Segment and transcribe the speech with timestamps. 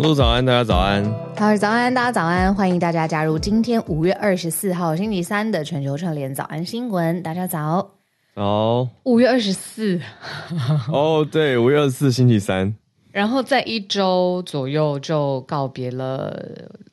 [0.00, 1.04] 小鹿早安，大家早安。
[1.36, 7.22] 好，早安，大家早安，欢迎大家加入今天五月二十四号星期三的全球串联早安新闻。
[7.22, 7.96] 大家早，
[8.34, 8.88] 早。
[9.04, 10.00] 五月二十四。
[10.90, 12.74] 哦，对，五月二十四星期三。
[13.12, 16.34] 然后在一周左右就告别了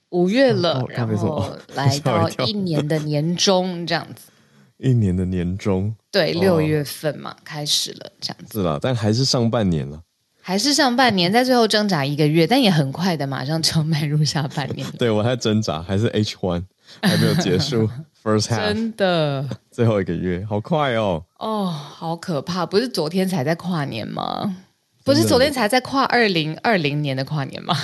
[0.10, 4.30] 五月了，哦、然后来 到一年的年终这样子。
[4.80, 8.60] 一年的年终，对，六月份嘛，哦、开始了这样子。
[8.60, 10.02] 是啦，但还是上半年了。
[10.48, 14.88] 还是上半年，在最后挣扎一个月，但也很快的，马上就迈入下半年。
[14.98, 16.64] 对，我还在挣扎，还是 H one
[17.02, 17.86] 还没有结束，
[18.24, 21.22] First half 真的 最后一个月，好快哦！
[21.40, 22.66] 哦，好可怕！
[22.66, 24.56] 不是昨天才在跨年吗？
[25.04, 27.76] 不是昨天才在跨二零二零年的跨年吗？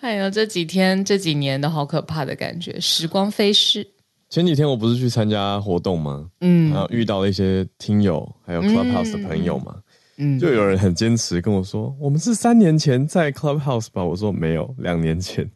[0.00, 3.86] 哎呦，这几天这几年都好可怕的感觉，时光飞逝。
[4.28, 6.26] 前几天我不是去参加活动吗？
[6.40, 9.72] 嗯，然后遇到了一些听友，还有 Clubhouse 的朋友嘛。
[9.76, 9.81] 嗯
[10.16, 14.04] 嗯，就有人很坚持跟我说，我们是三年前在 Clubhouse 吧？
[14.04, 15.50] 我说没有，两年前。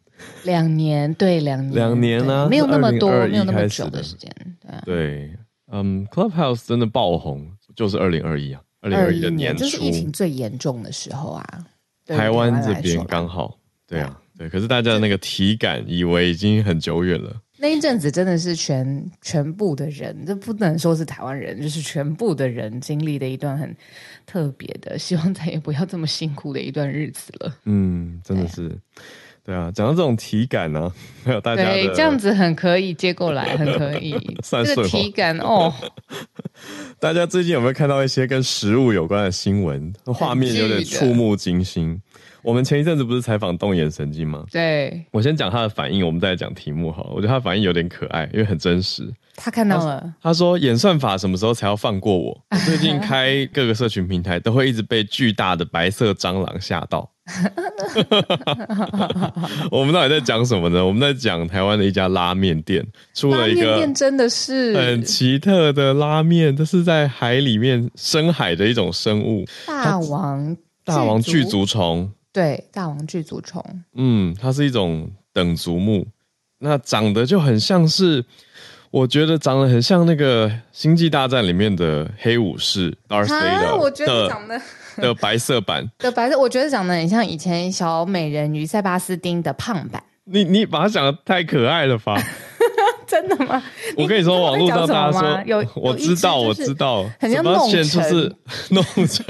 [0.45, 4.31] 两年，对，两年，两年啊，没有那么多，没有那么久的时间。
[4.59, 5.31] 对啊，对，
[5.71, 11.45] 嗯，Clubhouse 真的爆红，就是二零二一啊，二零二一的年初，就是疫情最严重的时候啊。
[12.07, 17.35] 台湾这边刚好，对啊，对，可是大家的那个体感以为已经很久远了。
[17.59, 23.75] 那一阵子真的是全全部的人，这不能说是台湾人，就是全部的人经历的一段很
[24.25, 27.57] 特别的，希望再也不要这么辛苦的一段日子了。
[27.65, 28.77] 嗯，真的是，
[29.47, 30.91] 对，啊，讲到这种体感呢、啊，
[31.23, 34.13] 还有大家对这样子很可以接过来，很可以。
[34.43, 35.73] 算这个体感哦，
[36.99, 39.93] 大家最近有没有看到一些跟食物有关的新闻？
[40.03, 41.97] 画面有点触目惊心。
[42.43, 44.43] 我们前一阵子不是采访动眼神经吗？
[44.51, 47.11] 对，我先讲他的反应，我们再来讲题目好了。
[47.11, 49.09] 我觉得他的反应有点可爱，因为很真实。
[49.37, 52.37] 他看到了，他，他说演算法什么时候才要放过我？
[52.51, 57.09] 我最近开各个社群平台，都会一直被巨大的白色蟑螂吓到。
[59.69, 60.85] 我们到底在讲什么呢？
[60.85, 70.55] 我们在讲台湾的一家拉面店出了一个面真的是很奇特的拉面，这是在海里面深海的一种生物——大王
[70.85, 72.09] 大王巨足虫。
[72.31, 73.63] 对，大王巨足虫，
[73.95, 76.05] 嗯，它是一种等足目，
[76.59, 78.23] 那长得就很像是，
[78.97, 84.59] 我觉得长得很像那个《星际大战》里面的黑武士 Darth Vader 我觉得长得
[84.97, 90.01] 的，白色版 的白色，我觉得长得很像以前小美人鱼塞巴斯汀的胖版。
[90.23, 92.19] 你你把它讲的太可爱了吧？
[93.07, 93.63] 真的吗？
[93.95, 98.35] 我跟你说，网络上大家说，有我知道，我知道，很像弄成，就是
[98.71, 99.25] 弄成，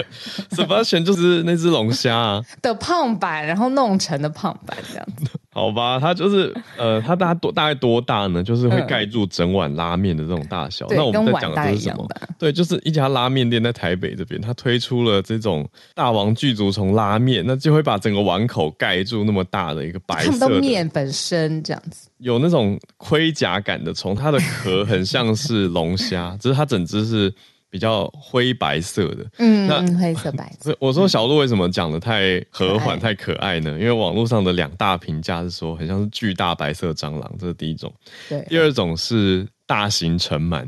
[0.53, 5.29] 什么选就是那只龙虾啊的胖版，然后弄成的胖版这样子。
[5.57, 8.43] 好吧，它就是呃，它大概多大概多大呢？
[8.43, 10.85] 就是会盖住整碗拉面的这种大小。
[10.91, 12.07] 那我们在讲的是什么？
[12.37, 27.33] 对，就是一家拉面店在台北这边，它推出了这种大王巨足虫拉面，那就会把整个碗口盖住那么大的一个白色的面本身这样子，有那种盔甲感的虫，它的壳很像是龙虾，只是它整只是。
[27.77, 30.75] 比较灰白色的，嗯，那灰色白色。
[30.79, 33.69] 我说小鹿为什么讲的太和缓、太可爱呢？
[33.73, 37.93] 因为网络上的两大评价是说，很像是巨大白色蟑螂，这是第一种。
[38.27, 40.67] 对，第二种是大型尘螨。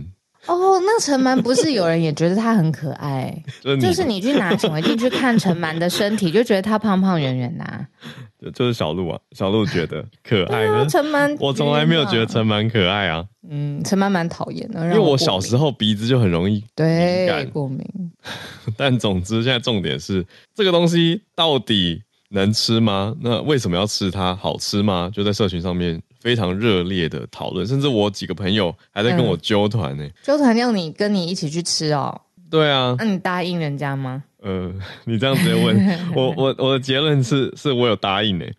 [0.50, 3.44] 哦，那尘螨不是有人也觉得他很可爱？
[3.80, 7.86] 就是你去拿显微镜去看尘螨的身体，就觉得他胖胖圆圆的。
[8.56, 10.66] 就是小鹿啊，小鹿觉得可爱。
[10.88, 13.26] 尘螨，我从来没有觉得尘螨可爱啊。
[13.50, 17.86] 嗯，尘螨蛮讨厌的，因为我小时候鼻子就很容易对过敏。
[18.78, 23.14] 但总之，现在重点是这个东西到底能吃吗？
[23.22, 24.34] 那为什么要吃它？
[24.36, 25.12] 好吃吗？
[25.14, 30.08] 就在社群上面非常热烈的讨论，甚至我几个朋友还在跟我揪团呢。
[30.24, 32.20] 揪团要你跟你一起去吃哦。
[32.50, 34.24] 对啊，那你答应人家吗？
[34.42, 34.74] 呃，
[35.06, 38.56] 你这样直接问我，我我的结论是，是我有答应诶、欸。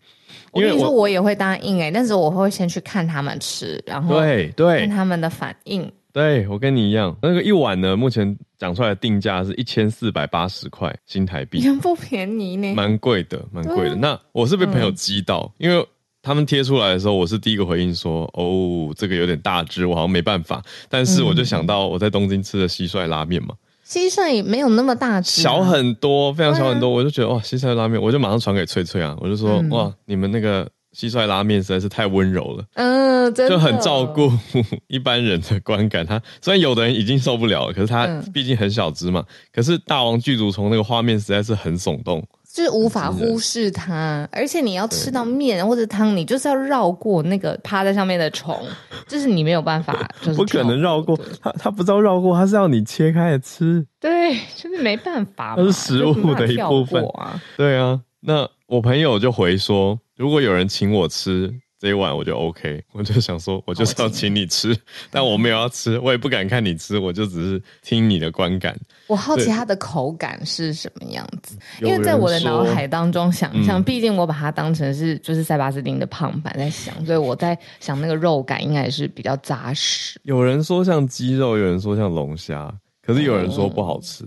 [0.53, 5.91] 因为我，我跟你说，我也会答应诶、欸，但是我会先去看他们吃，然后对对看他们的反应。
[6.13, 13.95] 对，我跟你一样，那个一碗呢，目前讲出来的定价是一千四百八十块新台币，也不便宜呢，蛮贵的，蛮贵的。
[13.95, 15.85] 那我是被朋友激到，嗯、因为
[16.21, 20.61] 他们贴出来的时候，我是第一个回应说，哦，这个有点大只，我好像没办法。
[20.87, 23.55] 但是我就想到我在东京吃的蟋蟀拉面嘛。
[23.87, 26.87] 蟋蟀没有那么大只，小很多，非常小很多。
[26.87, 30.63] 啊、我就觉得哇，蟋蟀拉面，我就马上传给翠翠啊，我就说、嗯、哇，你们那个
[30.95, 34.31] 蟋蟀拉面实在是太温柔了，嗯，真的，就很照顾
[34.87, 36.05] 一般人的观感。
[36.05, 39.25] 他虽然有的人已经受不了了，可是他毕竟很小只嘛。
[39.27, 42.25] 嗯、可是大王巨足虫那个画面实在是很耸动。
[42.53, 48.59] 就是无法忽视它，而且你要吃到面或者汤，你就是要绕过那个趴在上面的虫，
[49.07, 51.51] 就是你没有办法，就是不可能绕过它。
[51.53, 53.85] 它不知道绕过，它是要你切开来吃。
[53.99, 57.41] 对，就是没办法，它是食物的一部分啊。
[57.55, 61.53] 对啊，那我朋友就回说，如果有人请我吃。
[61.81, 64.77] 这一碗我就 OK，我就想说，我就是要请你吃，
[65.09, 68.79] 但我没有要吃，我也不敢看你吃，我就只是听你的观感。
[69.07, 80.21] 我好奇它的口感是什么样子，因为在我的脑海当中想象，毕竟我把它当成是就是塞巴斯汀的胖版在想， 所以我在想那个肉感应该也是比较扎实。
[80.21, 82.71] 有人说像鸡肉，有人说像龙虾，
[83.03, 84.23] 可是有人说不好吃，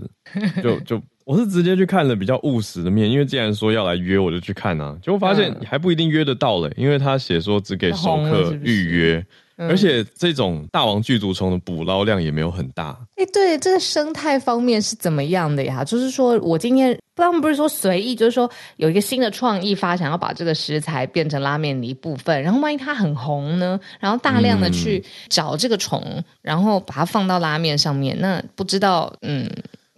[0.60, 1.00] 就就。
[1.24, 4.94] 我是直接去看了比较务实的面，因为既然说要来约，我就去看啊。
[5.02, 9.26] 结果发现还不一定约得到嘞，因为他写说只给熟客预约，
[9.56, 12.98] 而且这种大王巨足虫的捕捞量也没有很大。
[13.16, 15.82] 哎、欸，对，这个生态方面是怎么样的呀？
[15.82, 23.80] 就是说我今天他们不是说随意，就是说有一个新的创意发想，要把这个食材变成拉面的一部分，然后万一它很红呢？
[23.98, 29.50] 然后大量的去找这个虫，然后把它放到拉面上面，那不知道嗯。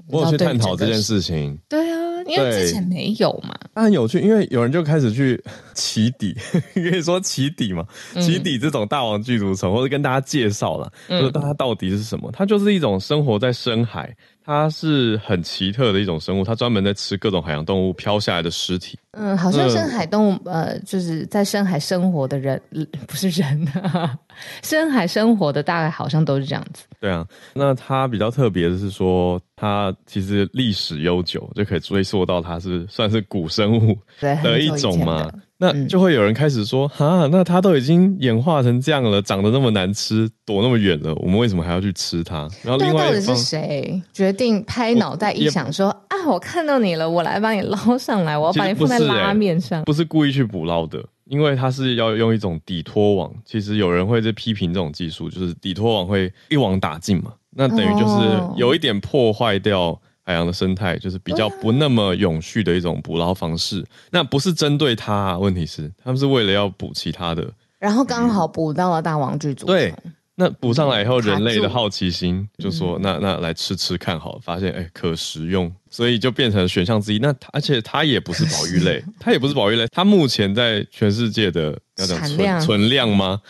[0.08, 3.54] 我有去探讨这件事情，对啊，因为之前没有嘛。
[3.74, 5.42] 那很有趣，因为有人就开始去
[5.74, 6.36] 起底，
[6.74, 7.84] 可以说起底嘛，
[8.20, 12.30] 起底这种大王巨足虫，或者跟大家介绍了，就是它到底是什么？
[12.32, 14.14] 它就是一种生活在深海。
[14.46, 18.96] 它是很奇特的一种生物，它专门在吃各种海洋动物飘下来的尸体。
[19.10, 22.60] 嗯，好像深海动物，嗯、呃，就是在深海生活的人，
[23.08, 24.16] 不是人啊，
[24.62, 26.84] 深海生活的大概好像都是这样子。
[27.00, 35.28] 对啊，那它比较特别的是说，它其实历史悠久，就可以追溯到它是算是古生物的一种嘛。
[35.58, 42.48] 那就会有人开始说，哈、那它都已经演化成这样了，长得那么难吃，躲那么远了，我们为什么还要去吃它？
[42.62, 53.32] 然后另外一方，到底是谁决定拍脑袋一想说啊，我看到你了，我来帮你捞上来，我要把你放在拉面上不、欸，不是故意去捕捞的，因为它是要用一种底拖网。
[53.44, 59.98] 其实有人会在批评这种技术，就是底拖网会一网打尽嘛，那等于就是有一点破坏掉。
[60.26, 69.74] 海洋的生态就是比较不那么永续的一种捕捞方式，那不是针对它啊，问题是他们是为了要捕其他的，然后刚好捕到了大王具足虫。
[69.74, 69.94] 对，
[70.34, 75.72] 那捕上来以后，人类的好奇心就说：“那那来吃吃看好了。”发现哎，可食用。
[75.96, 77.18] 所以就变成选项之一。
[77.18, 79.86] 那而且它也不是保育类， 它也不是保育类。
[79.90, 83.40] 它目前在全世界的要讲存量存量吗？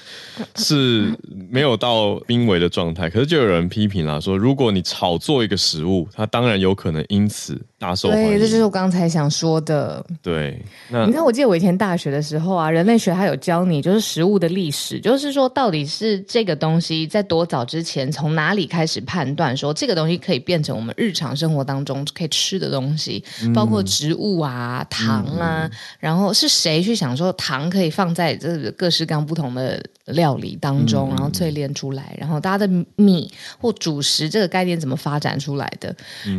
[0.55, 1.13] 是
[1.51, 3.11] 没有到濒危的状态。
[3.11, 8.29] 可是就有人批评啦，说如果你炒作一个食物，它当然有可能因此大受欢迎。
[8.29, 10.07] 对，这就是我刚才想说的。
[10.23, 22.31] 对，那你看，我记得我以前大学的时候啊，人类学还有教你，就是食物的历史，就是说到底是这个东西在多早之前，从哪里开始判断说这个东西可以变成我们日常生活当中可以。
[22.37, 23.25] 吃的东西，
[23.55, 35.94] 包括植物啊、糖啊，嗯、然后是谁去想说糖可以放在这个各式各样不同的料理当中，然后淬炼出来，然后大家的米或主食这个概念怎么发展出来的？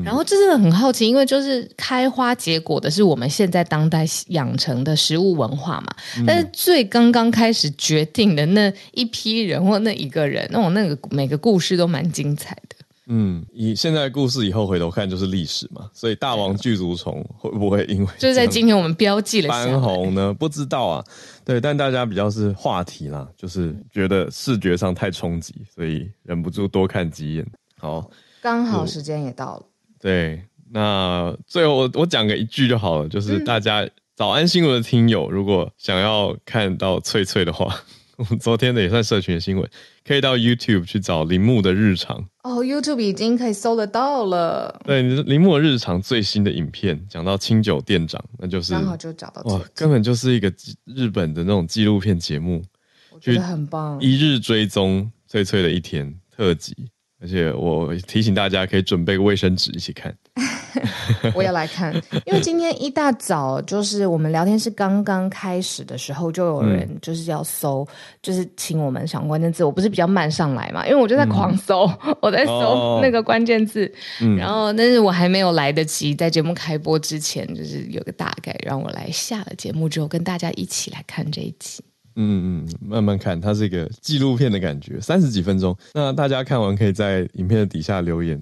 [0.06, 5.88] 然后这真的很好奇，因为就是开花结果的是我们现在当代养成的食物文化嘛。
[6.28, 12.77] 但是最刚刚开始决定的那一批人或那一个人，那我那个每个故事都蛮精彩的。
[13.10, 20.34] 嗯，以现在的故事以后回头看就是历史嘛，所以大王巨足虫会不会因为就是在今天我们标记了翻红呢？
[20.38, 21.06] 不知道啊，
[21.46, 27.48] 对，但大家比较是话题啦，就是觉得视觉上太冲击，所以忍不住多看几眼。
[27.80, 28.12] 好，
[28.42, 29.66] 刚好时间也到了。
[30.02, 37.74] 对，那最后我我讲个一句就好了，就是大家早安新闻的听友，如果想要看到翠翠的话。
[38.18, 39.70] 我们昨天的也算社群的新闻，
[40.08, 42.30] 可以到 YouTube 去找铃木的日常。
[42.44, 44.80] 哦，YouTube 已经可以搜得到了。
[44.86, 49.42] 对，铃木的日常最新的影片讲到清酒店长，那就是刚好就找到。
[49.54, 50.52] 哇，根本就是一个
[50.86, 52.64] 日本的那种纪录片节目，
[53.12, 54.00] 我觉得很棒。
[54.02, 56.74] 一日追踪脆脆的一天特辑，
[57.20, 60.16] 而且我提醒大家可以准备个卫生纸一起看。
[61.34, 61.94] 我也来看，
[62.26, 69.64] 因为今天一大早就是我们聊天室刚刚开始的时候，就有人就是要搜，嗯、就是请我们想关键字。
[69.64, 73.92] 我不是比较慢上来嘛，因为我就在狂搜，嗯、我在搜那个关键字，
[74.22, 81.84] 哦、然后但是我还没有来得及在节目开播之前，就是有个大概，让我来下了节目之后跟大家一起来看这一集。
[82.20, 85.78] 嗯嗯，慢慢看，它是一个纪录片的感觉，三十几分钟。
[85.94, 88.42] 那大家看完可以在影片的底下留言。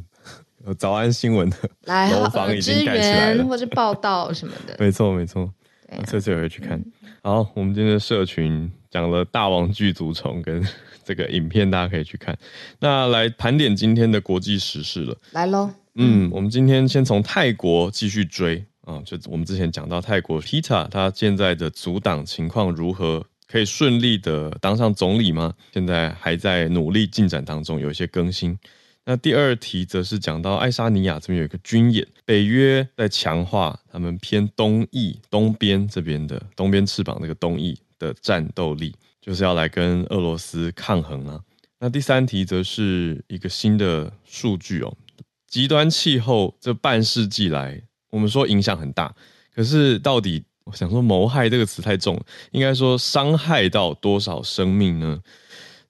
[0.74, 1.58] 早安新闻的
[2.12, 4.76] 楼房已经盖起来了， 或者报道什么的。
[4.80, 5.50] 没错，没错。
[6.08, 6.78] 这次也会去看。
[6.78, 10.62] 嗯、好，我们今天的社群讲了大王具足虫跟
[11.06, 12.38] 这个影片，大家可以去看。
[12.80, 15.16] 那来盘点今天的国际时事了。
[15.32, 15.70] 来喽。
[15.94, 23.24] 嗯，我们今天先从泰国继续追啊，就我们之前讲到泰国 Pita 他现在的组党情况如何？
[23.48, 25.54] 可以顺利的当上总理吗？
[25.72, 28.58] 现在还在努力进展当中，有一些更新。
[29.08, 41.40] 那第二题则是讲到爱沙尼亚这边有一个军演，北约在强化他们偏东翼东边这边的东边翅膀那个东翼的战斗力，就是要来跟俄罗斯抗衡啊。
[41.80, 44.98] 那第三题则是一个新的数据哦，
[45.48, 49.14] 极端气候这半世纪来，我们说影响很大，
[49.54, 52.20] 可是到底我想说谋害这个词太重，
[52.52, 55.22] 应该说伤害到多少生命呢？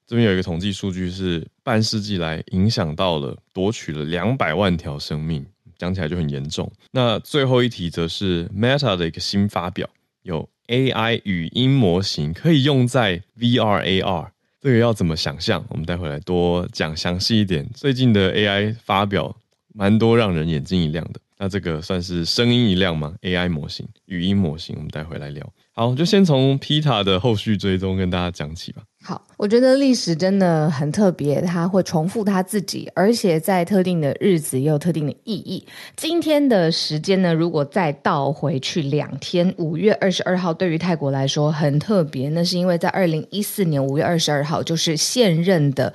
[0.06, 5.44] 这边有一个统计数据是半世纪来影响到了夺取了两百万条生命，
[5.76, 6.70] 讲起来就很严重。
[6.92, 9.90] 那最后一题则是 Meta 的一个新发表，
[10.22, 14.28] 有 AI 语音模型可以用在 VR AR。
[14.60, 15.64] 这个要怎么想象？
[15.68, 17.68] 我们待会来多讲详细一点。
[17.74, 19.36] 最近的 AI 发表
[19.74, 21.18] 蛮多让人眼睛一亮的。
[21.38, 25.52] 那这个算是声音一亮吗？AI 模型、语音模型，我们待会来聊。
[25.72, 28.82] 好，就先从 Peta 的后续追踪跟大家讲起吧。
[29.06, 35.64] 好，我觉得历史真的很特别，它会重复它自己，而且在特定的日子也有特定的意义。
[35.94, 45.94] 今天的时间呢，如果再倒回去两天，五月二十二号对于泰国来说很特别，那是因为在二零一四年五月二十二号，就是现任的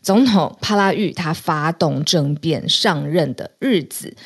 [0.00, 4.16] 总统帕拉玉他发动政变上任的日子。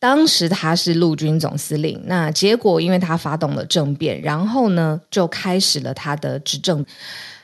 [0.00, 6.86] 当时他是陆军总司令，那结果因为他发动了政变，然后呢就开始了他的执政。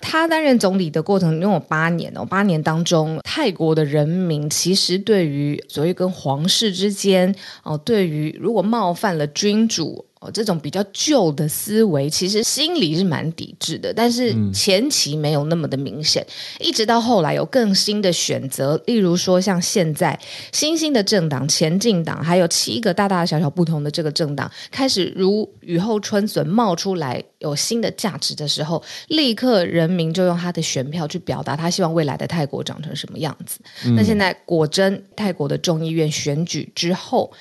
[0.04, 10.04] 他担任总理的过程拥有八年哦，八年当中，泰国的人民其实对于所谓跟皇室之间哦，对于如果冒犯了君主。
[10.32, 16.26] 这种比较旧的思维，其实心里是蛮抵制的，但是前期没有那么的明显，
[16.58, 20.18] 嗯、一直到后来有更新的选择，例如说像现在
[20.50, 33.60] 新兴的政党前进党，还有七个大大小小不同的这个政党开始如雨后春笋冒出来，有新的价值的时候，立刻人民就用他的选票去表达他希望未来的泰国长成什么样子。
[33.86, 37.32] 嗯、那现在果真泰国的众议院选举之后。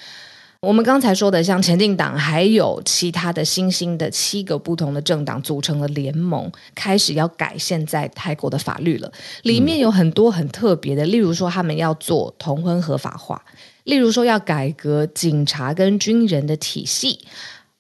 [0.60, 9.12] 我们刚才说的，像前进党，还有其他的新兴的七个不同的政党组成了联盟，开始要改现在泰国的法律了。
[9.42, 13.44] 里面有很多很特别的，例如说他们要做同婚合法化，
[13.84, 17.20] 例如说要改革警察跟军人的体系。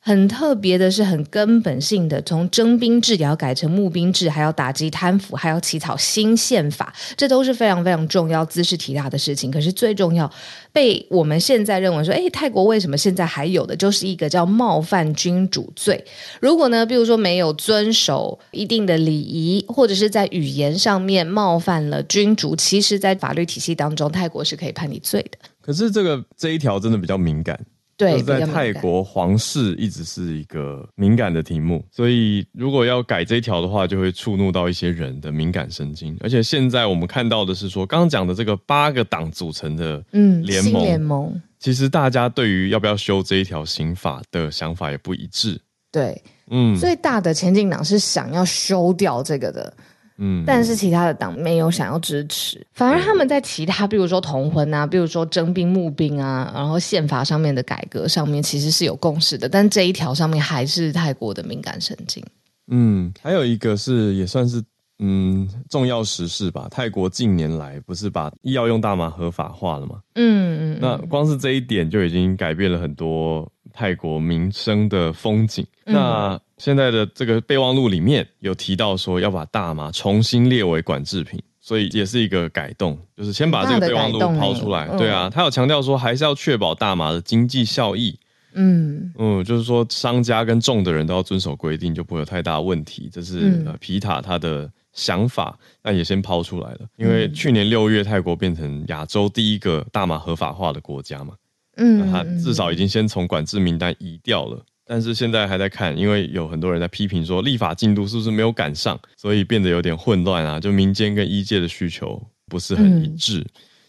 [0.05, 9.49] 很特别的是，很根本性的，从征兵制也要改成募兵制，还要打击贪腐，还要起草新宪法，这都是非常非常重要、兹事体大的事情。
[9.49, 10.29] 可是最重要，
[10.73, 16.03] 被我们现在认为说，诶，泰国为什么现在还有的，就是一个叫冒犯君主罪。
[16.41, 25.37] 如果呢，比如说没有遵守一定的礼仪，或者是在语言上面冒犯了君主，其实，在法律体系当中，泰国是可以判你罪的。
[25.61, 27.57] 可是这个这一条真的比较敏感。
[28.03, 36.17] 对，在泰国皇室一直是一个敏感的题目，所以如果要改这一条的话，就会触怒到一些人的敏感神经。
[36.19, 45.59] 而且现在我们看到的是说，刚刚讲的这个八个党组成的嗯联盟，联盟其实大家对于要不要修这一条刑法的想法也不一致。
[45.91, 49.73] 对，嗯，最大的前进党是想要修掉这个的。
[50.17, 62.23] 嗯，但是其他的党没有想要支持，反而他们在其他，比如说同婚啊，比如说征兵募兵啊，然后宪法上面的改革上面，其实是有共识的，但这一条上面还是泰国的敏感神经。
[62.67, 64.63] 嗯，还有一个是也算是
[64.99, 69.99] 嗯重要时事吧，泰国近年来不是把医药用大麻合法化了吗？
[70.15, 75.65] 嗯嗯，那光是这一点就已经改变了很多泰国民生的风景。
[75.85, 84.87] 嗯、那现在的这个备忘录里面有提到说要把大麻重新列为管制品，所以也是一个改动，就是先把这个备忘录抛出来。
[84.97, 88.17] 对啊，他有强调说还是要确保大麻的经济效益。
[88.55, 93.09] 嗯嗯，就是说商家跟种的人都要遵守规定，就不会有太大问题。
[93.11, 96.81] 这是皮塔他的想法，那也先抛出来了。
[96.95, 101.33] 因为去年六月泰国变成亚洲第一个大麻合法化的国家嘛，
[101.77, 104.63] 嗯，他至少已经先从管制名单移掉了。
[104.85, 110.59] 但是现在还在看，因为有很多人在批评说立法进度是不是没有赶上，所以变得有点混乱啊。
[110.59, 113.45] 就民间跟医界的需求不是很一致，嗯、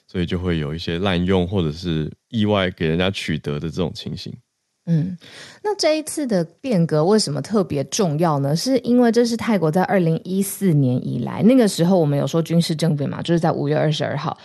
[0.06, 4.32] 所以就会有一些滥用或者是意外给人家取得的这种情形。
[4.86, 5.18] 嗯，
[5.62, 8.54] 那这一次的变革为什么特别重要呢？
[8.54, 14.38] 是因为这是泰国在二零一四年以来，那个时候我们有说军事政变嘛，就是在五月二十二号。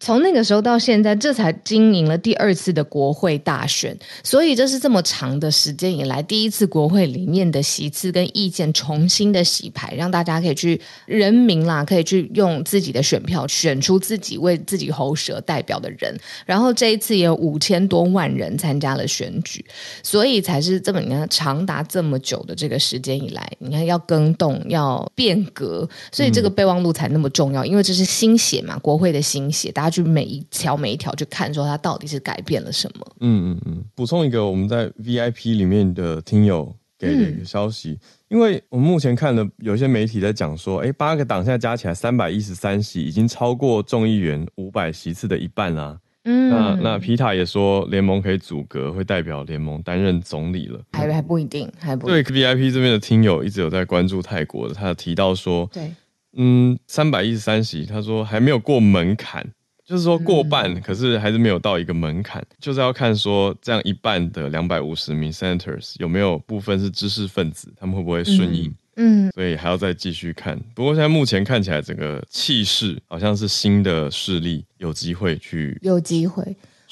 [0.00, 16.18] 从那个时候到现在，这才经营了第二次的国会大选，所以这是这么长的时间以来第一次国会里面的席次跟意见重新的洗牌，让大家可以去人民啦，可以去用自己的选票选出自己为自己喉舌代表的人。
[16.46, 19.62] 然后这一次也有五千多万人参加了选举，
[20.02, 29.89] 所以才是这么你看长达这么久的这个时间以来，你看要更动要变革，所以这个备忘录才那么重要，因为这是新血嘛，国会的新血，大家。
[29.90, 33.06] 他去每一条每一条去看，说他到底是改变了什么。
[33.20, 33.84] 嗯嗯嗯。
[33.96, 45.98] 补充一个，我们在 VIP 里面的听友给的一个消息，嗯、因为我们目前看的有些媒体在讲说，哎，八个党现在加起来三百一十三席，已经超过众议员五百席次的一半啦、啊。
[46.24, 52.22] 嗯，那那皮塔也说联盟可以阻隔，会代表联盟担任总理了，还还不一定，还不对。
[52.22, 55.90] VIP 这边的听友一直有在关注泰国的，他有提到说，对，
[56.36, 59.50] 嗯，三百一十三席，他说还没有过门槛，
[59.90, 68.66] 就是说过半，嗯、可是还是没有到一个门槛，就是要看说这样一半的两百五十名 senators 有没有部分是知识分子，他们会不会顺应。
[68.66, 70.60] 嗯嗯，所以还要再继续看。
[70.74, 76.44] 不过现在目前看起来，整个气势好像是新的势力有机会去，有机会。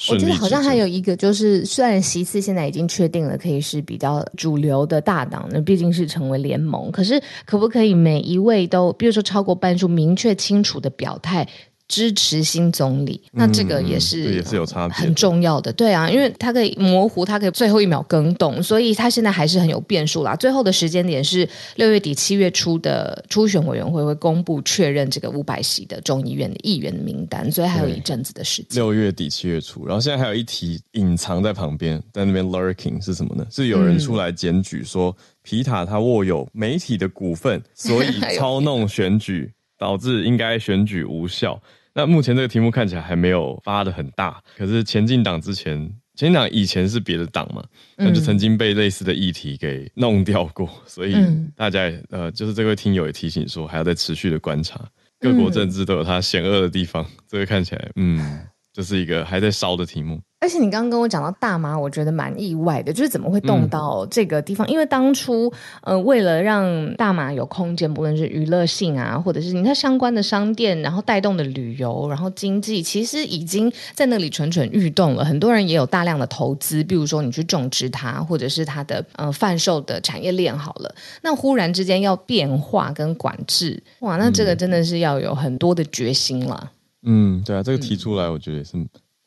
[0.09, 6.89] 我觉得好像还有一个，就是虽然席次现在已经确定了，可以是比较主流的大党，那毕竟是成为联盟。
[6.89, 11.45] 可是可不可以每一位都，比如说超过半数，明确清楚的表态？
[11.89, 15.73] 支持新总理，那这个也是、嗯、也是有差别，很重要的。
[15.73, 20.35] 对啊，因为他可以模糊，他可以最后一秒更动，所以他现在还是很有变数啦。
[20.35, 28.75] 最后的时间点是六月底七月初的初选委员会会公布确认这个五百席的众议院的议员的名单，所以还有一阵子的时间。
[28.75, 33.43] 六月底七月初，然后现在还有一题隐藏在旁边，在那边 lurking 是什么呢？
[33.49, 41.59] 是有人出来检举说、嗯、皮塔他握有媒体的股份，所以 操弄选举，导致应该选举无效。
[41.99, 45.77] 那目前这个题目看起来还没有发的很大，可是前进党之前，
[46.15, 47.61] 前进党以前是别的党嘛，
[47.97, 51.13] 那就曾经被类似的议题给弄掉过，所以
[51.57, 54.79] 大家也呃，就是这位听友也提醒说，还要再持续的观察，
[55.19, 60.21] 各国政治都有它险恶的地方，这个看起来，嗯，就是一个还在烧的题目。
[60.41, 64.65] 而且你刚刚跟我讲到大麻，我觉得蛮意外的，就是怎么会动到这个地方？
[64.67, 75.25] 嗯、因为当初，呃，为了让大麻有空间，不论是娱乐性啊，或者是你看相关的商店，然后带动的旅游，然后经济，其实已经在那里蠢蠢欲动了。
[75.25, 80.95] 很多人也有大量的投资，比如说你去种植它，或者是它的呃贩售的产业链好了。
[81.21, 86.71] 那忽然之间要变化跟管制，哇，那这个真的是要有很多的决心了。
[87.03, 88.77] 嗯，对啊，这个提出来，我觉得也是。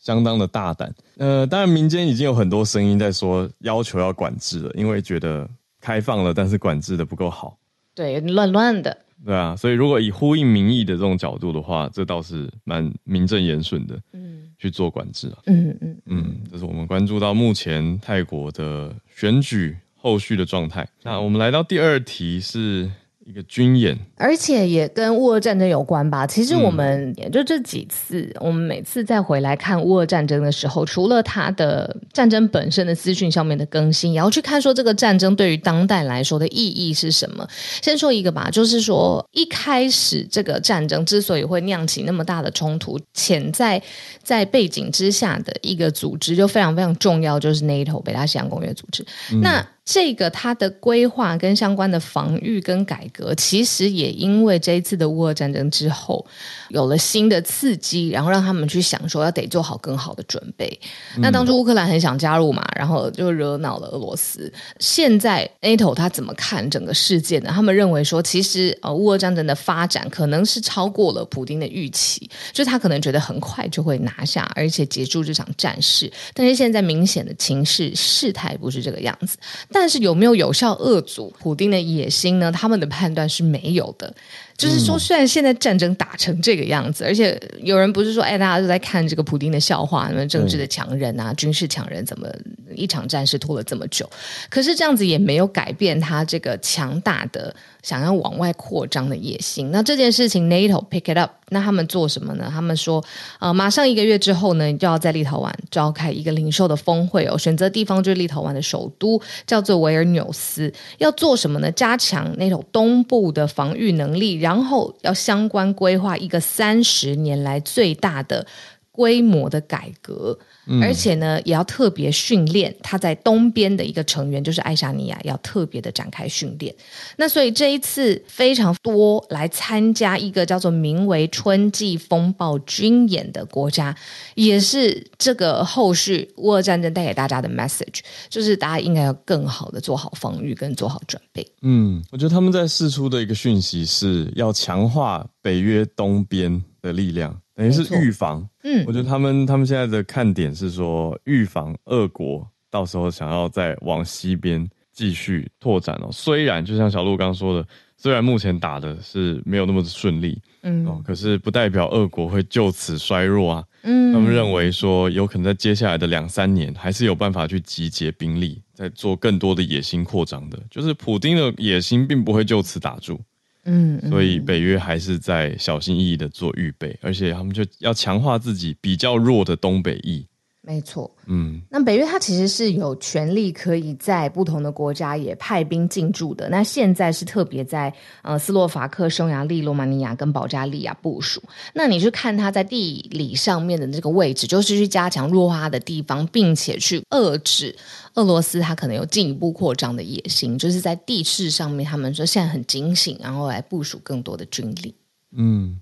[0.02, 5.48] 相当的大胆，呃，当然民间已经有很多声音在说要求要管制了，因为觉得
[5.80, 7.56] 开放了，但是管制的不够好，
[7.94, 20.88] 对，乱乱的，对啊，所以如果以呼应民意的这种角度的话，这倒是蛮名正言顺的，嗯，去做管制啊，嗯嗯嗯，嗯，这是我们关注到目前泰国的选举后续的状态。
[21.04, 22.90] 那我们来到第二题是。
[23.24, 26.26] 一个军演，而且也跟乌俄战争有关吧。
[26.26, 37.46] 其实我们也就这几次，嗯、我们每次再回来看乌俄战争的时候，除了它的战争本身的资讯上面的更新，也要去看说这个战争对于当代来说的意义是什么。
[37.80, 43.80] 先说一个吧，就是说一开始这个战争之所以会酿起那么大的冲突，潜在
[44.22, 49.04] 在背景之下的一个组织就非常非常重要，就是 NATO 北大西洋公约组织。
[49.32, 56.24] 嗯、那这个它的规划跟相关的防御跟改革，其实也因为这一次的乌俄战争之后，
[56.68, 60.80] 有了新的刺激，然后让他们去想说要得做好更好的准备。
[61.16, 64.52] 嗯、那当初乌克兰很想加入嘛，然后就惹恼了俄罗斯。
[64.78, 67.50] 现在 NATO 他怎么看整个事件呢？
[67.52, 76.10] 他们认为说，其实呃乌俄战争的发展可能是超过了普丁的预期，就他可能觉得很快就会拿下，而且结束这场战事。
[76.34, 79.36] 但是现在明显的情势事态不是这个样子。
[79.74, 82.52] 但但是有没有有效遏阻普丁的野心呢？
[82.52, 84.14] 他们的判断是没有的。
[84.56, 92.28] 就是说，虽然现在战争打成这个样子，而且有人不是说，哎，大家都在看这个普丁的笑话，什么政治的强人啊，军事强人，怎么
[92.74, 94.08] 一场战事拖了这么久？
[94.48, 99.70] 可是这样子也没有改变他这个强大的想要往外扩张的野心。
[99.70, 102.48] 那这件事情，NATO pick it up，那他们做什么呢？
[102.50, 103.02] 他们说，
[103.40, 110.72] 呃，马上一个月之后呢，就要在立陶宛召开一个零售的峰会哦，选择地方就是立陶宛的首都，叫做维尔纽斯。
[110.98, 111.70] 要做什么呢？
[111.72, 118.44] 加强 NATO 东部的防御能力，然后要相关规划一个三十年来最大的
[118.92, 120.38] 规模的改革。
[120.80, 126.72] 而且呢，也要特别训练他在东边的一个成员，就是爱沙尼亚，要特别的展开训练。
[127.16, 133.92] 那所以这一次非常多来参加一个叫做名为“春季风暴”军演的国家，
[134.36, 141.44] 也是这个后续乌俄战争带给大家的 message，就是大家应该要更好的做好防御跟做好准备。
[141.62, 147.41] 嗯，我觉得他们在释出的一个讯息是要强化北约东边的力量。
[147.54, 156.08] 等于是预防，嗯，我觉得他们他们现在的看点是说预防俄国到时候想要再往西边继续拓展哦。
[156.10, 163.64] 虽然就像小鹿刚说的，虽然目前打的是没有那么顺利，嗯，哦，可是不代表俄国会就此衰弱啊。
[163.82, 173.20] 嗯，他们认为说有可能在接下来的两三年还是有办法去集结兵力，在做更多的野心扩张的，就是普丁的野心并不会就此打住。
[173.64, 180.26] 嗯，嗯，所以北约还是在小心翼翼的做预备，而且他们就要强化自己比较弱的东北翼。
[180.64, 186.48] 没错，嗯，那北约它其实是有权利可以在不同的国家也派兵进驻的。
[186.50, 191.42] 那现在是特别在呃斯洛伐克、匈牙利、罗马尼亚跟保加利亚部署。
[191.74, 197.74] 那你去看它在地理上面的这个位置，就是去加强弱化的地方，并且去遏制
[198.14, 200.56] 俄罗斯它可能有进一步扩张的野心。
[200.56, 204.94] 就是在地势上面，他们说现在很警醒，然后来部署更多的军力。
[205.32, 205.80] 嗯。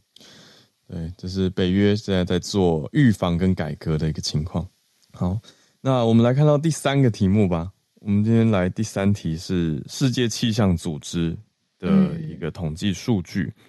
[0.91, 4.67] 对，这是北约现在在做预防跟改革的一个情况。
[5.13, 5.41] 好，
[5.81, 7.71] 那我们来看到第三个题目吧。
[8.01, 11.37] 我们今天来第三题是世界气象组织
[11.79, 13.63] 的一个统计数据，嗯、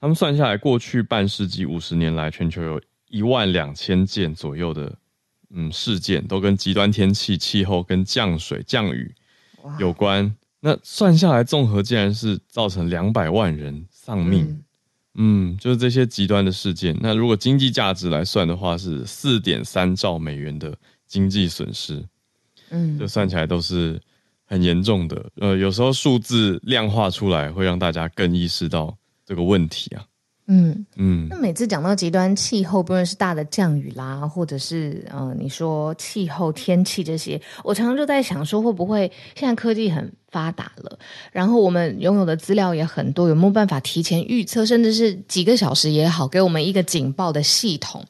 [0.00, 2.80] 他们算下来，过去半世纪五十年来，全球有
[3.10, 4.96] 一万两千件左右的
[5.50, 9.14] 嗯事件，都跟极端天气、气候跟降水、降雨
[9.78, 10.34] 有关。
[10.60, 14.46] 那算下来，综合竟然是造成两百万人丧命。
[14.46, 14.64] 嗯
[15.14, 16.96] 嗯，就是这些极端的事件。
[17.00, 20.74] 那如果经济价值来算的话，是四点三兆美元的
[21.06, 22.02] 经济损失。
[22.70, 24.00] 嗯，就算起来都是
[24.46, 25.30] 很严重的。
[25.36, 28.96] 呃，有时候数字量化出来，会让大家更意识到
[29.26, 30.04] 这个问题啊。
[30.54, 40.98] 嗯嗯，那每次讲到极端气候，不论是大的降雨啦，或者是呃，你说气候天气这些，我常常就在想说，会不会现在科技很发达了，
[41.32, 48.04] 然后我们拥有的资料也很多，有没有办法提前预测，甚至是几个小时也好，给我们一个警报的系统？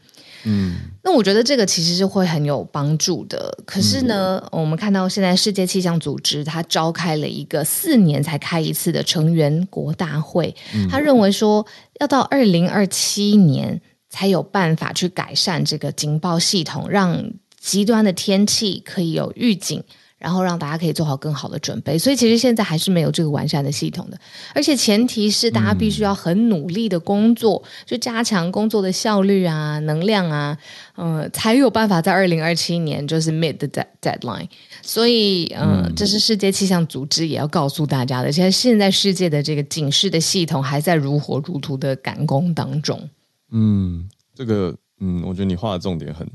[0.45, 3.57] 嗯，那我觉得这个其实是会很有帮助的。
[3.65, 11.67] 可是呢，嗯、我们看到现在世界气象组织它召开了一个四年才开一次的成员国大会，嗯、他认为说
[12.01, 19.83] 要到二零二七年才有办法去改善这个警报系统，让极端的天气可以有预警。
[20.23, 24.17] 然后让大家可以做好更好的准备，所以其实现在还是没有这个完善的系统的，
[24.55, 30.57] 而且前提是大家必须要很努力的工作，嗯、就加强工作的效率啊、能量啊，
[30.97, 33.67] 嗯、呃，才有办法在二零二七年就是 meet the
[34.01, 34.49] deadline。
[34.81, 38.31] 所以，呃、嗯，这是世界气象组织也要告诉大家的。
[38.31, 43.09] 现在现在世界的这个警示的系统还在如火如荼的赶工当中。
[43.51, 46.29] 嗯，这个，嗯，我觉得你画的重点很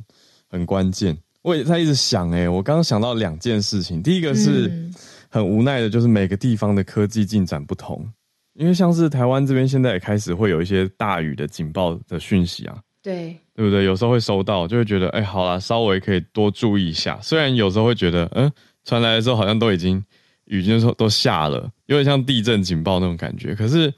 [0.50, 1.18] 很关键。
[1.48, 4.04] 我也在一直想、欸，哎，我刚刚想到两件事情。
[4.04, 4.70] 第一个是
[5.30, 8.06] 很无奈的，就是每个地方的科技进展不同。
[8.56, 13.86] 因为像是台湾这边现在也开始会有一些大雨的警报的讯息啊，对，对不对？
[13.86, 17.18] 有时候会收到，就会觉得，哎、欸，好啦，稍微可以多注意一下。
[17.22, 18.52] 虽然有时候会觉得，嗯，
[18.84, 20.04] 传来的时候好像都已经
[20.48, 23.94] 雨就说都下了，有点像地震警报那种感觉，可是。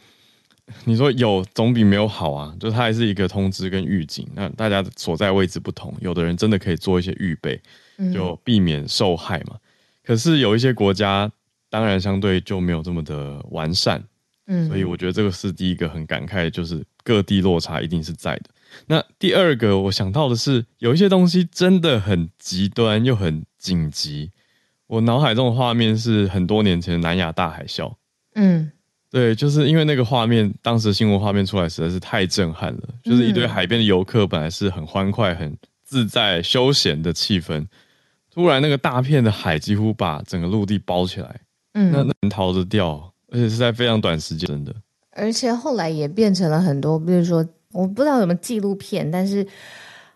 [0.86, 4.28] 你说有总比没有好啊，就它还是一个通知跟预警。
[4.34, 7.60] 那大家所在位置不同，有的人真的可以做一些预备，
[8.14, 9.56] 就避免受害嘛。
[9.56, 9.60] 嗯、
[10.04, 11.32] 可是有一些国家，
[11.70, 14.04] 当然相对就没有这么的完善。
[14.48, 18.46] 嗯，所以我觉得这个是第一个很感慨，就是各地落差一定是在的。
[18.88, 24.32] 那第二个我想到的是，有一些东西真的很极端又很紧急。
[24.88, 27.94] 我脑海中的画面是很多年前的南亚大海啸。
[28.36, 28.72] 嗯。
[29.12, 32.82] 对，就是因为那个画面，当时新闻画面出来实在是太震撼了。
[33.04, 37.66] 就是一堆海边的游客，本来是很欢快、很自在、休闲的气氛，
[38.32, 41.42] 突然那个大片的海几乎把整个陆地包起来，
[41.74, 44.76] 嗯，那能逃得掉，而且是在非常短时间，真的。
[45.12, 49.46] 而且后来也变成了很多，比如说，我不知道有没有纪录片，但是。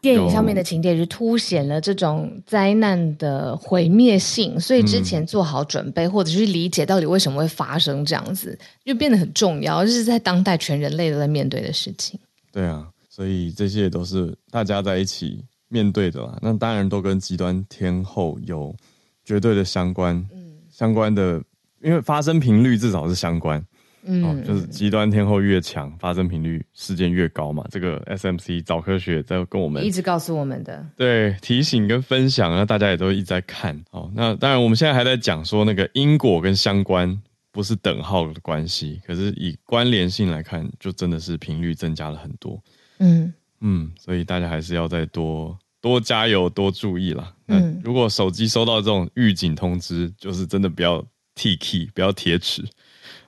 [0.04, 9.86] 电影上面的情节就凸显了这种灾难的毁灭性，所以之前做好准备，或者是理解到底为什么会发生这样子，就变得很重要。
[9.86, 12.20] 就是在当代全人类都在面对的事情。
[12.52, 16.38] 对啊，所以这些都是大家在一起面对的啦。
[16.42, 18.76] 那当然都跟极端天候有
[19.24, 21.42] 绝对的相关，嗯，相关的，
[21.82, 23.66] 因为发生频率至少是相关。
[24.06, 27.66] 嗯、哦，就是极端天候越强，发生频率事件越高嘛。
[27.70, 33.82] 这个 SMC 早科学在跟我们一直告诉我们的，对，提醒跟分享，那大家也都一直在看。
[33.92, 37.18] 哦，那当然我们现在还在讲说那个因果跟相关
[37.52, 42.62] 不是等号的关系，可是以关联性来看，就真的是频率增加了很多。
[43.00, 47.34] 嗯嗯，所以大家还是要再多多加油，多注意啦。
[47.46, 52.62] 那如果手机收到这种预警通知，就是真的不要铁齿，不要铁齿。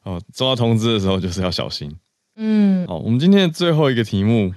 [0.03, 1.91] 哦，收到通知的时候就是要小心。
[2.35, 4.53] 嗯，好，我们今天的最后一个题目，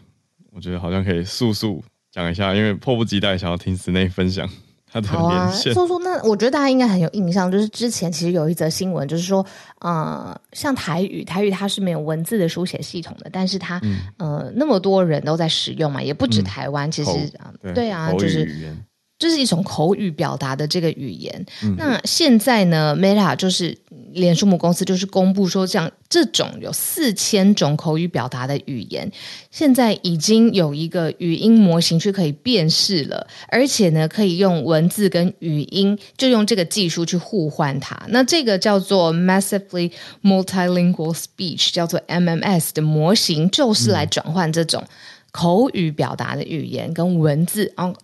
[0.52, 4.48] 我觉得好像可以速速讲一下，因为迫不及待想要听室内分享。
[4.90, 5.74] 它的连线。
[5.74, 9.44] 好啊，说说那我觉得大家应该很有印象，就是之前其实有一则新闻，就是说，
[9.80, 18.74] 呃，像台语，台语它是没有文字的书写系统的，但是它，嗯、呃，那么多人都在使用嘛，也不止台湾，嗯、其实啊，对啊，就是。
[19.18, 21.46] 这是一种口语表达的这个语言。
[21.62, 23.76] 嗯、那现在呢，Meta 就是
[24.12, 29.11] 脸书母公司，就是公布说，这样这种有四千种口语表达的语言，
[29.50, 38.00] 现在已经有一个语音模型去可以辨识了，而且呢，可以用文字跟语音，就用这个技术去互换它。
[38.09, 39.90] 那这个叫做 Massively
[40.22, 44.85] Multilingual Speech，叫做 MMS 的模型，就是来转换这种
[45.33, 47.72] 口语表达的语言跟文字。
[47.74, 47.94] 啊、嗯。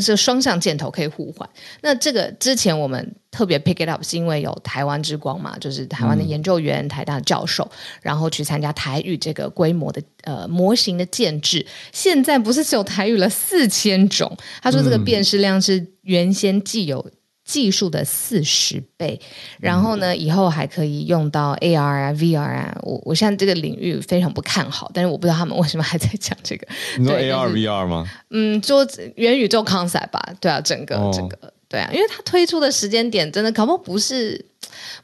[0.00, 1.48] 是双向箭头可以互换。
[1.80, 7.70] 那这个之前我们特别 pick it up，是因为有台湾之光嘛，就是台湾的研究员、嗯、台大的教授，
[8.02, 11.64] 然后去参加台语这个规模的呃模型的建制。
[11.92, 17.04] 现在不是只有台语了四千种，他说这个辨识量是原先既有。
[17.46, 19.18] 技术的四十倍，
[19.60, 22.76] 然后呢，以后还可以用到 AR 啊、VR 啊。
[22.82, 26.66] 我我现在这个领域非常不看好，但是我不知道他们为什么还在讲这个。
[26.98, 28.04] 你说 AR、就是、VR 吗？
[28.30, 30.34] 嗯，做元宇宙 concept 吧。
[30.40, 34.44] 对啊，整个、哦、整个对啊，因为它推出的时间点真的搞不好不是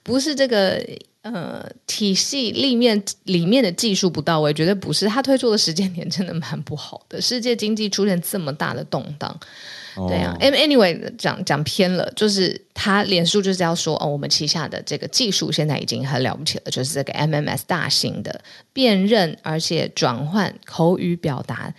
[0.03, 0.85] 不是这个
[1.23, 5.07] 呃体系里面里面的技术不到位，绝对不是。
[5.07, 9.39] 它推出的时间点真的蛮不好的，世界经济出现这么大的动荡。
[10.09, 21.75] 对啊，anyway 讲讲偏了，就是他脸书就是要说哦，我们旗下的这个技术现在已经很了不起了，就是这个 MMS 大型的辨认而且转换口语表达，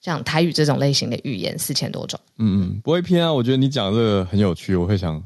[0.00, 2.20] 像台语这种类型的语言四千多种。
[2.38, 5.22] 嗯嗯，不会偏啊，我觉得你讲这个很有趣，我会想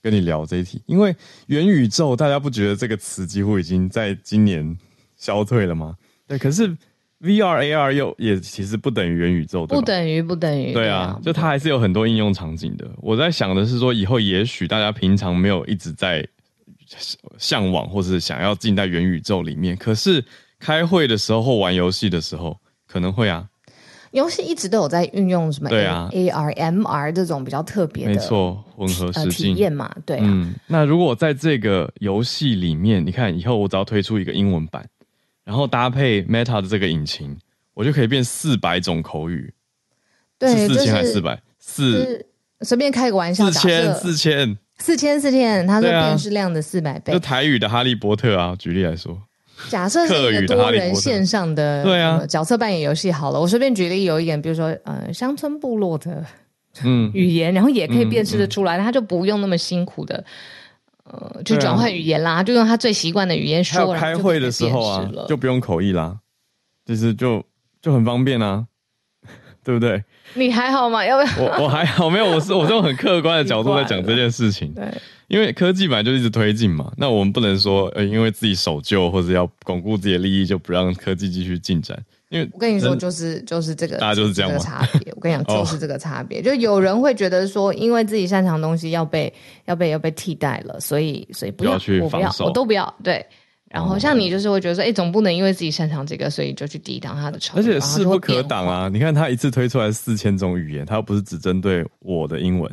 [0.00, 1.14] 跟你聊这一题，因为
[1.46, 4.78] 元宇宙大家不觉得这个词几乎已经在今年
[5.16, 5.96] 消退了吗？
[6.26, 6.76] 对，可是。
[7.24, 9.74] V R A R 又也其实不等于元宇宙，的？
[9.74, 10.74] 不等于不等于。
[10.74, 12.86] 对啊，就它还是有很多应用场景的。
[12.98, 16.26] 我在想的是说，以后也许大家平常没有一直在
[17.38, 20.22] 向往或是想要进在元宇宙里面，可是
[20.60, 23.48] 开会的时候或玩游戏的时候可能会啊。
[24.12, 30.22] 游戏一直都有在运用什么 A, 对啊 A R M R 这种比较特别的，没错，混合实境体验嘛，对啊。
[30.24, 34.86] 嗯，那如果在这个游戏里面，你看以后我只要推出一个英文版。
[35.44, 37.36] 然后搭配 Meta 的这个引擎，
[37.74, 39.52] 我就可以变四百种口语。
[40.38, 41.40] 对，是四千还是四百？
[41.58, 42.26] 四，
[42.62, 43.50] 随便开个玩笑。
[43.50, 45.66] 四千，四千，四千，四千。
[45.66, 47.12] 他说辨识量的四百倍。
[47.12, 49.22] 就台语的哈利波特啊，举例来说。
[49.68, 56.26] 假设是一个多人线上的对啊角色扮演游戏好了，我随便举例有一点，比如说呃乡村部落的
[56.82, 60.24] 嗯语言，然后也可以辨识的出来，他就不用那么辛苦的。
[61.04, 63.92] 呃，就转换语言啦，啊、就用他最习惯的语言说。
[63.92, 66.18] 还有开会的时候啊，就，就不用口译啦，
[66.84, 67.44] 就是就
[67.82, 68.66] 就很方便啊，
[69.62, 70.02] 对不对？
[70.34, 71.04] 你还好吗？
[71.04, 71.46] 要不要？
[71.58, 74.72] 我我还好，没有，我是我是用很客观的角度在讲 这件事情。
[74.74, 74.84] 对，
[75.28, 81.98] 因为科技本来就一直推进嘛，那我们不能说呃，因为自己守旧或者要巩固自己的利益，就不让科技继续进展。
[82.30, 84.58] 因为我跟你说，就是就是这个，大家就是这样吗？
[84.58, 85.12] 差别。
[85.14, 86.42] 我跟你讲，就是这个差别。
[86.42, 89.32] 就有人会觉得说，因为自己擅长的东西要被
[89.66, 92.92] 要被要被替代了，所以所以不要，要去我不要，我都不要。
[93.02, 93.24] 对。
[93.70, 97.62] 然后像你就是会觉得说，哎，总不能因为自己擅长这个，所以就去抵挡他的潮流。
[97.62, 98.88] 而且势不可挡啊！
[98.88, 102.70] 你看他一次推出来四千种语言，他又不是只针对我的英文，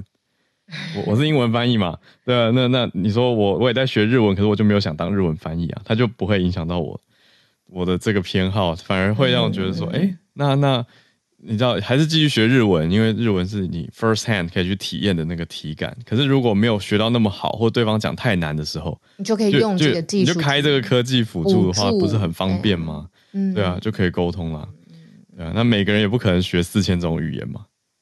[0.96, 1.98] 我我是英文翻译嘛？
[2.26, 7.00] 对啊，那那你说我我也在学日文，可是我就没有想当日文翻译啊，他就不会影响到我。
[7.68, 10.86] 我的这个偏好反而会让我觉得说，哎、嗯，那那
[11.38, 15.96] 你知道，还是继续学日文，因为日文是你 first hand 可以去体验的那个体感。
[16.06, 23.08] 可是如果没有学到那么好，或对方讲太难的时候，你就可以用这个技术，你就开这个科技辅助的话，不是很方便吗？
[23.34, 24.68] 嗯，对啊，就可以沟通了。
[25.36, 27.62] 对啊，那每个人也不可能学四千种语言嘛，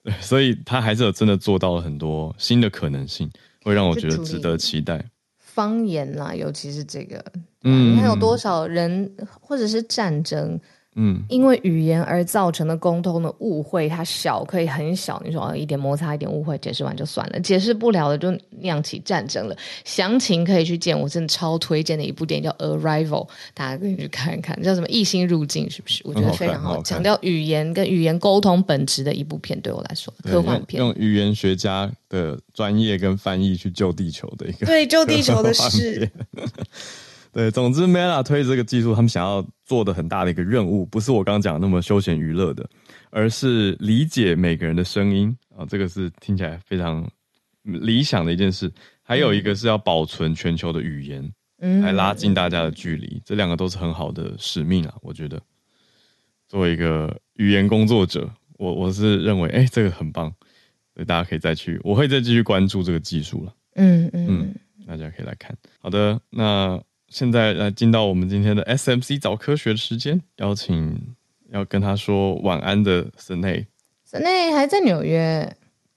[0.09, 3.29] 对，所以他还是有真的做到了很多新的可能性，
[3.63, 5.03] 会让我觉得值得期待。
[5.37, 7.23] 方言啦，尤其是这个，
[7.63, 10.59] 嗯，你看有多少人，或者是战争。
[11.01, 15.21] 嗯，因为语言而造成的沟通的误会，它小可以很小。
[15.25, 17.39] 你说哦，一点摩擦，一点误会，解释完就算了。
[17.39, 19.55] 解释不了的，就酿起战争了。
[19.85, 26.01] 详情可以去见，我真的超推荐的一部电影叫《Arrival》，大家可以去看一看，叫什么“异星入境”，是不是？
[26.03, 36.11] 我觉得非常好，强调语言跟语言沟通本质的一部片，对我来说，科幻片用，用语言学家的专业跟翻译去救地球的一个，对，救地球的事。
[37.31, 42.67] 对，总之，Meta 推这个技术，他们想要做的很大的一个任务，不是我刚刚讲的那么休闲娱乐的，
[43.11, 47.07] 而是理解每个人的声音啊，这个是听起来非常
[47.63, 48.71] 理想的一件事。
[49.03, 55.41] 还有一个是要保存全球的语言，嗯，来拉近大家的距离，这两个都是很好的使命啊，我觉得。
[56.47, 60.33] 作为一个语言工作者，我我是认为，哎，这个很棒。
[60.95, 63.53] 所以大家可以再去，我会再继续关注这个技术了。
[63.75, 64.55] 嗯嗯嗯，
[64.87, 65.55] 大家可以来看。
[65.79, 71.15] 好的，那现在来进到我们今天的 SMC 早科学的时间，邀请
[71.51, 73.65] 要跟他说晚安的 Snay。
[74.09, 75.51] Snay 还在纽约。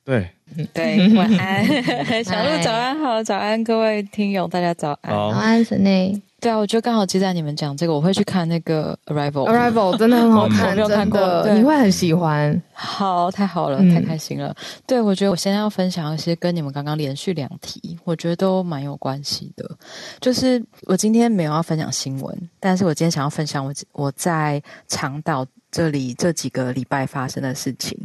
[0.04, 0.30] 对
[0.74, 1.64] 对，晚安，
[2.24, 6.20] 小鹿早安好，早安各位听友，大家早安，早安 Sene。
[6.42, 9.48] 对啊，我觉得刚好接在你们讲这个，我会去看那个 Arrival。
[9.48, 12.60] Arrival 真的很好看，没有看过，你会很喜欢。
[12.72, 14.48] 好，太好了，太开心了。
[14.48, 19.70] 嗯、对，我觉得我现在要分享一些跟你们刚刚连续两题，我觉得都蛮有关系的。
[20.18, 27.96] 就是我今天没有要分享新闻，但是我今天想要分享我我在长岛这里这几个礼拜发生的事情。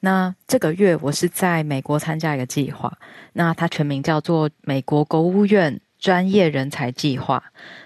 [0.00, 2.92] 那这个月我是在美国参加一个计划，
[3.32, 5.80] 那它全名叫做美国国务院。
[5.98, 7.42] 专业人才计划，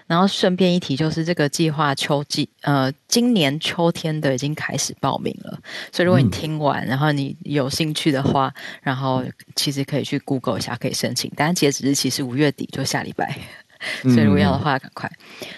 [0.07, 5.59] 然后顺便一提，就是这个计划秋季，呃，今年秋天的已经开始报名了。
[5.91, 9.23] 所以如果你听完，然后你有兴趣的话，然后
[9.55, 11.31] 其实可以去 Google 一下，可以申请。
[11.35, 13.37] 但截止日期是五月底，就下礼拜。
[14.03, 15.11] 所以如果要的话，赶快。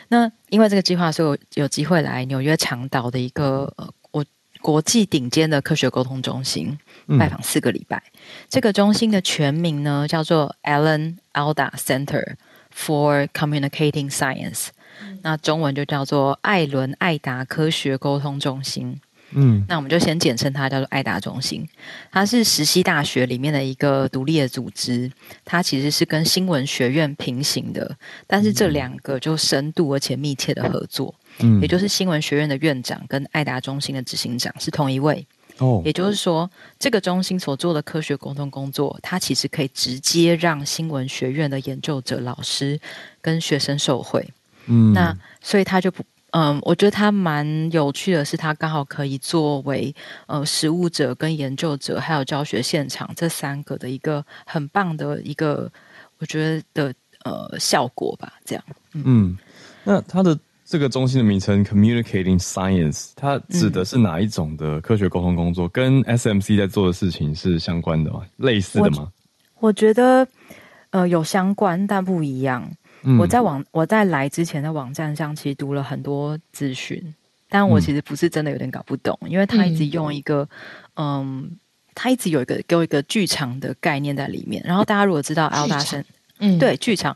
[0.07, 4.25] 那因为这个计划，所以我有机会来纽约长岛的一个呃，我
[4.61, 6.75] 国际顶尖的科学沟通中心
[7.19, 8.01] 拜访四个礼拜。
[8.49, 12.35] 这个中心的全名呢，叫做 Alan Alda Center。
[12.77, 14.67] For Communicating Science，
[15.01, 18.99] 嗯、那中文就叫做艾伦艾达科学沟通中心。
[19.31, 21.65] 嗯，那我们就先简称它叫做艾达中心。
[22.11, 25.09] 它是石溪大学里面的一个独立的组织，
[25.45, 27.95] 它其实是跟新闻学院平行的，
[28.27, 31.15] 但是这两个就深度而且密切的合作。
[31.39, 35.25] 嗯，也就是新闻学院的院长跟艾达中心的执行长是同一位。
[35.59, 42.79] 哦，也就是说，这个中心所做的科学沟通工作，它其实可以直接让新闻学院的研究者、老师
[43.21, 44.27] 跟学生受惠。
[44.65, 55.71] 嗯，那所以他就不，嗯，我觉得他蛮有趣的是，他刚好可以作为呃实务者、跟研究者，还有教学现场这三个的一个很棒的一个，
[56.17, 58.33] 我觉得的呃效果吧。
[58.43, 58.63] 这样，
[58.93, 59.37] 嗯，嗯，
[59.85, 60.37] 那他的。
[60.65, 65.67] 这个中心的名称 Communicating Science，它指的是哪一种的科学沟通工作？
[65.67, 68.21] 嗯、跟 SMC 在做的事情是相关的吗？
[68.37, 69.11] 类似的吗？
[69.59, 70.27] 我，我觉得
[70.89, 72.67] 呃有相关，但不一样。
[73.03, 77.13] 嗯、我在网我在来之前的网站上其实读了很多资讯，
[77.47, 80.49] 但我其实不是真的有点搞不懂，嗯、因为他一直用一个
[80.95, 81.47] 嗯，
[81.93, 84.63] 他一直有一个给我一个剧场的概念在里面。
[84.65, 86.03] 然后大家如果知道 Alda 生，
[86.39, 87.15] 嗯，对，剧场。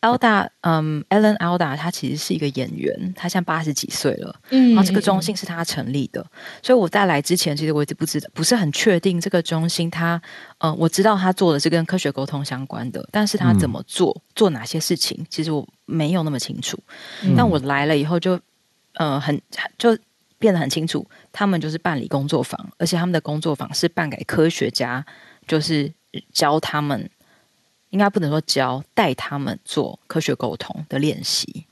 [0.00, 4.34] Alda，嗯，Ellen Alda，他其实是一个演员，他现在八十几岁了。
[4.48, 6.24] 嗯，然后这个中心是他成立的，
[6.62, 10.14] 所以我在来之前，其实我一直不知道，不是很确定这个中心他，
[10.58, 16.78] 嗯、呃，我知道他做的是跟科学沟通相关的，但是他怎么做，嗯、做哪些事情，其实我没有那么清楚。
[17.22, 18.42] 嗯、但我来了以后就，就
[18.94, 19.38] 呃，很
[19.76, 19.94] 就
[20.38, 25.04] 变得很清楚，他们就是办理工作坊，而且他们的工作坊是办给科学家，
[25.46, 25.92] 就是
[26.32, 27.10] 教他们。
[27.90, 31.66] 应该不能说教，带他们做科学沟通的练习。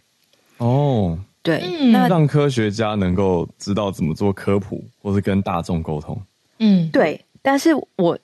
[0.59, 6.21] 哦，对，嗯、那让科学家能够知道怎么做科普，或是跟大众沟通。
[6.59, 7.25] 嗯，对。
[7.41, 8.19] 但是我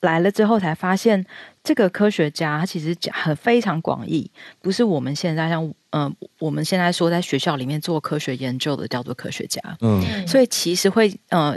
[0.00, 1.24] 来了之后才发现，
[1.64, 4.30] 这个科学家他其实讲很非常广义，
[4.60, 9.60] 不是我们现在像嗯、呃，我们现在说在学校里面做科学研究的叫做科学家。
[9.80, 11.56] 嗯，所以其实会呃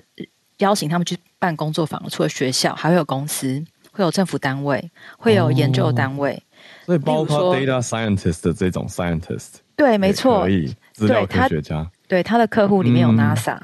[0.60, 3.64] 邀请他们去办工作坊，除了学校，还会有公司。
[3.92, 6.42] 会有政府单位，会有研究单位，哦、
[6.88, 10.74] 所以包括 data scientist 的这种 scientist，对，没错，可以。
[10.94, 13.58] 资料科学家，对他，对他的客户里面有 NASA，、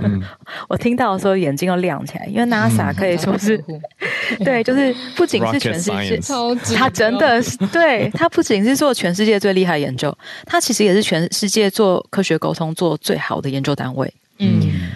[0.00, 0.22] 嗯、
[0.68, 3.80] 我听到的时候眼睛都亮起来，因为 NASA 可以说是，嗯、
[4.44, 6.20] 对，就是不仅是全世界，
[6.76, 10.16] 他真的是，对他不仅是做全世界最厉害的研究，
[10.46, 14.90] 他其实也是全世界做科学沟通做最好的研究单位，嗯。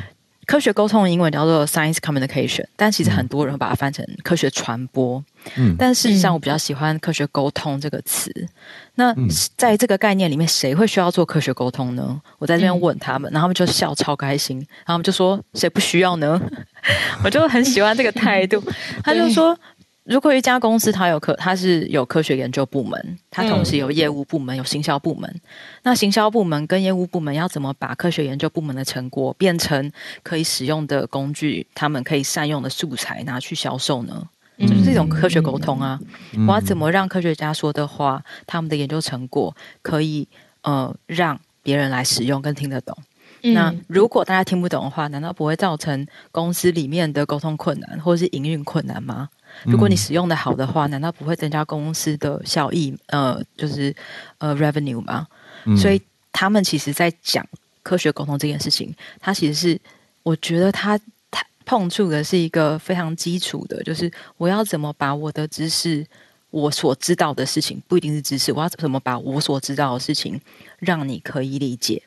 [0.48, 5.22] 嗯科学沟通的英文叫做 science communication，但其实很多人会把它翻成科学传播。
[5.56, 8.32] 嗯，但事实上我比较喜欢科学沟通这个词。
[8.34, 8.48] 嗯、
[8.94, 9.14] 那
[9.58, 12.18] 在这个概念里面，谁会需要做科学沟通呢？
[12.38, 16.40] 我在这边问他们，然后他们就笑超开心，然后他们就说谁不需要呢？
[17.22, 18.62] 我就很喜欢这个态度。
[19.04, 19.54] 他就说。
[20.08, 25.40] 如果一家公司它有科，它是有科学研究部门，它同时有业务部门，有行销部门。
[25.82, 29.92] 那行销部门跟业务部门要怎么把科学研究部门的成果变成
[30.22, 34.26] 可以使用的工具，他们可以善用的素材拿去销售呢？
[34.56, 36.00] 嗯、就是一种科学沟通啊！
[36.32, 40.26] 嗯、我要怎么让科学家说的话，他们的研究成果可以
[40.62, 42.96] 呃让别人来使用跟听得懂？
[43.42, 49.28] 嗯、那如果大家听不懂的话，难道不会造成公司里面的沟通困难或者是营运困难吗？
[49.64, 52.96] 如果你使用的好的话，难道不会增加公司的效益？
[53.06, 53.94] 呃，就是
[54.38, 55.26] 呃，revenue 吗？
[55.64, 56.00] 嗯、所以
[56.32, 57.46] 他们其实在讲
[57.82, 59.80] 科学沟通这件事情，它其实是
[60.22, 60.98] 我觉得它
[61.30, 66.06] 它碰触的是一个非常基础的，就是我要怎么把我的知识，
[66.50, 70.40] 我所知道的事情，不一定是知识，我要怎么把我所知道的事情
[70.78, 72.02] 让你可以理解。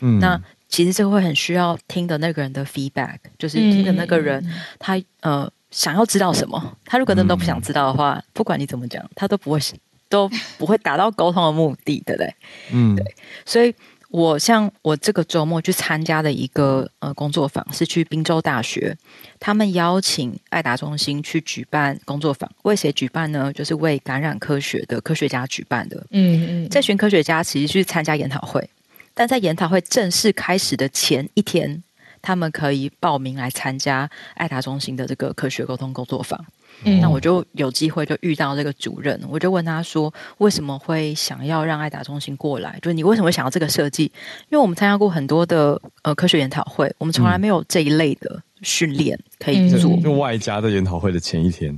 [0.00, 9.58] 嗯，那其实这个会很需要听的那个人的 feedback，就是听的那个人，嗯、他呃想要知道什么，他如果真的都不想知道的话，嗯、不管你怎么讲，他都不会
[10.08, 12.34] 都不会达到沟通的目的，对不对？
[12.72, 13.14] 嗯，对，
[13.44, 13.74] 所以。
[14.10, 18.96] 我像我这个周末去参加的一个呃工作坊，是去宾州大学，
[19.38, 23.52] 他们邀请爱达中心去举办工作坊，为谁举办呢？
[23.52, 26.06] 就是为感染科学的科学家举办的。
[26.12, 28.66] 嗯嗯，这群科学家其实去参加研讨会，
[29.12, 31.82] 但在研讨会正式开始的前一天，
[32.28, 36.38] 他们可以报名来参加爱达中心的这个科学沟通工作坊。
[36.84, 42.78] 嗯，那我就有机会就遇到这个主任，我就问他说，为什么会想要让爱达中心过来？
[42.82, 44.04] 就是你为什么会想要这个设计？
[44.50, 49.96] 因为我们参加过很多的呃科学研讨会，我们从来没有这一类的训练可以做。
[50.02, 51.74] 就外加在研讨会的前一天，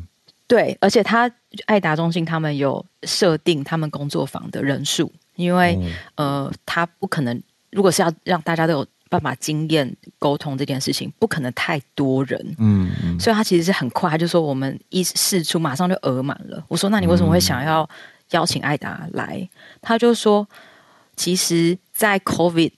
[0.48, 1.30] 对，而且他
[1.66, 7.40] 爱达中心他们有设定他们工作坊的人数，因为、嗯、呃，他不可能，
[7.70, 8.86] 如果是要让大家都有。
[9.10, 16.64] 办法经验沟通这件事情不可能太多人，嗯，嗯，所以他其实是很快，他就说我们一试出马上就额满了。
[16.68, 17.86] 我说那你为什么会想要
[18.30, 19.36] 邀请艾达来？
[19.40, 19.48] 嗯、
[19.82, 20.48] 他就说，
[21.16, 22.70] 其实，在 COVID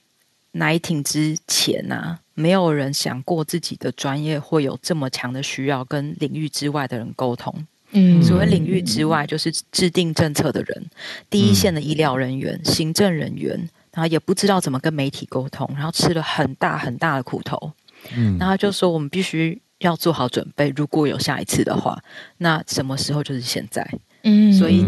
[0.53, 7.53] nineteen 之前呢、啊，没有人想过自己的专业会有这么强的需要跟领域之外的人沟通。
[7.91, 10.89] 嗯，所谓领域之外，就是制定政策的人、嗯、
[11.29, 13.69] 第一线的医疗人员、嗯、行政人员。
[13.93, 17.71] 然后也不知道怎么跟媒体沟通，然后吃了很大很大的苦头。
[18.15, 21.97] 嗯，然后就说我们必须要做好准备，如果有下一次的话，
[22.37, 23.87] 那什么时候就是现在。
[24.25, 24.85] 嗯，所以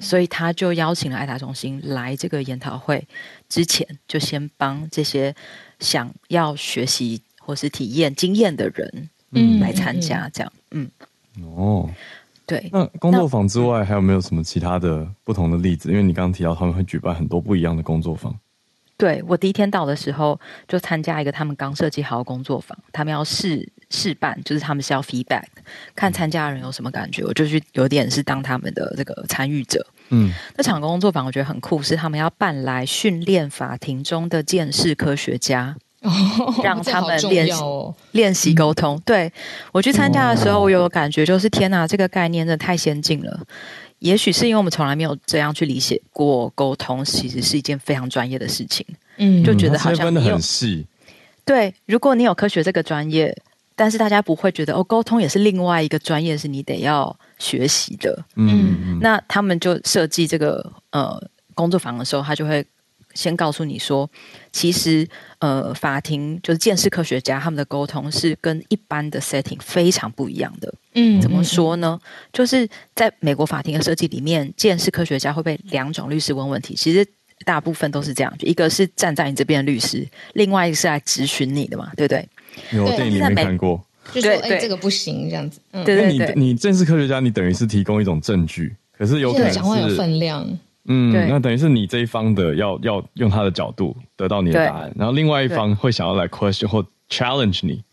[0.00, 3.06] 所以他就邀请了爱达中心来这个研讨会
[3.46, 5.34] 之前，就先帮这些
[5.78, 10.50] 想要学习或是体验经验的人，嗯，来参加这样。
[10.70, 10.90] 嗯，
[11.54, 11.90] 哦，
[12.46, 12.70] 对。
[12.72, 15.90] 那工作坊之外还有没有什么其他的不同的例子？
[15.90, 18.34] 因为你刚刚提到他们会举办很多不一样的工作坊。
[18.98, 25.44] 对，我第一天到的时候，就参加一个他们刚设计好的工作坊，他们要试试办，就是他们是要 feedback，
[25.94, 29.86] 看参加的人有什么感觉，我就去有点是当他们的这个参与者。
[30.10, 36.10] 嗯，那场工作坊我觉得很酷，是他们要办来训练法庭中的鉴识科学家，哦、
[36.64, 38.96] 让 他们练习、哦、练习沟通。
[38.96, 39.32] 嗯、对，
[39.70, 43.40] 我去参加的时候，我有感觉就是天哪，这个概念真的太先进了。
[44.00, 48.84] 也许是因为我们从来没有这样去理解过沟通，其实是一件非常专业的事情。
[49.16, 50.86] 嗯，就觉得好像分的很细。
[51.44, 53.36] 对，如果你有科学这个专业，
[53.74, 58.24] 但是大家不会觉得哦，沟通也是另外一个专业，是你得要学习的。
[58.36, 61.20] 嗯，那他们就设计这个呃
[61.54, 62.64] 工作坊的时候，他就会。
[63.14, 64.08] 先告诉你说，
[64.52, 65.06] 其实
[65.38, 70.72] 呃，法庭就是鉴识科学家他们的沟通是跟一般的 setting 非常不一样的。
[70.94, 71.98] 嗯，怎么说呢？
[72.32, 76.74] 就是在美国法庭的设计里面，鉴识科学家会被两种律师问问题。
[76.74, 77.06] 其实
[77.44, 82.28] 大部分都是这样，一个是站在你这边的律师，另外一个是来质询你的嘛，对不对？
[82.72, 85.60] 有电影里面看过，就说哎，这个不行这样子。
[85.72, 90.46] 嗯，对对对，你你鉴识科学家，你等于是提供一种证据，可是有可能是讲话有分量。
[90.88, 97.84] 嗯，那等于是你这一方的要要用他的角度得到你的答案，然后另外一方会想要来 question 或 challenge 你。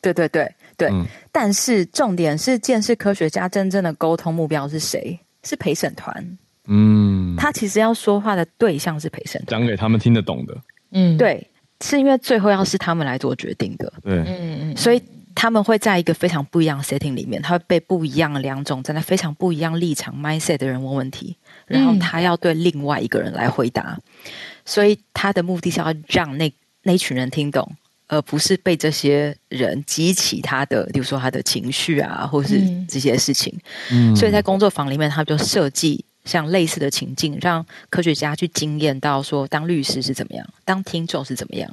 [0.00, 5.18] 对对对对，嗯、但是重点是，见识科学家真正的沟通目标是谁？
[5.42, 6.38] 是陪审团。
[6.66, 10.56] 嗯，他其实要说话的对象是陪审团，讲给他们听得懂的。
[10.92, 11.46] 嗯，对，
[11.80, 13.92] 是因为最后要是他们来做决定的。
[14.02, 15.02] 对，嗯嗯，所以。
[15.36, 21.36] 他们会在一个非常不一样的 setting 里面，他会被不一样的两种站在非常不一样立场 mindset 的人问问题，
[21.66, 24.32] 然后他要对另外一个人来回答，嗯、
[24.64, 26.52] 所以他的目的是要让那
[26.82, 27.70] 那群人听懂，
[28.08, 33.52] 而不是被这些人激起他的，比如说他的情绪啊，或是这些事情。
[33.90, 41.70] 嗯，所以在工作坊里面，他就设计像类似的情境，让科学家去经验到说，当律师是怎么样，当听众是怎么样。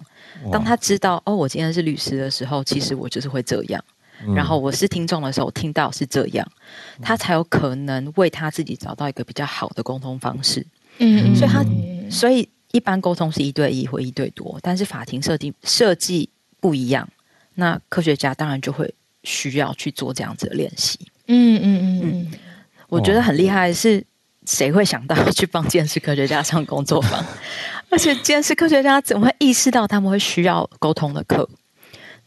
[0.52, 3.84] 当他知道哦，我今天是律师的时候，其实我就是会这样。
[4.28, 6.48] 嗯、然后我是听众的时候，听到是这样，
[7.02, 10.66] 他才有可能为他自己找到一个比较好的沟通方式。
[11.00, 11.66] 嗯，所以他
[12.10, 17.08] 所以一般沟通是一对一或一对多，但是法庭设定设计不一样，
[17.56, 18.94] 那科学家当然就会
[19.24, 21.00] 需要去做这样子的练习。
[21.28, 22.32] 嗯嗯嗯嗯，
[22.90, 24.04] 我觉得很厉害的是，
[24.46, 27.26] 谁会想到去帮监视科学家上工作坊？
[27.90, 31.50] 而且，监视科学家怎么会意识到他们会需要沟通的课？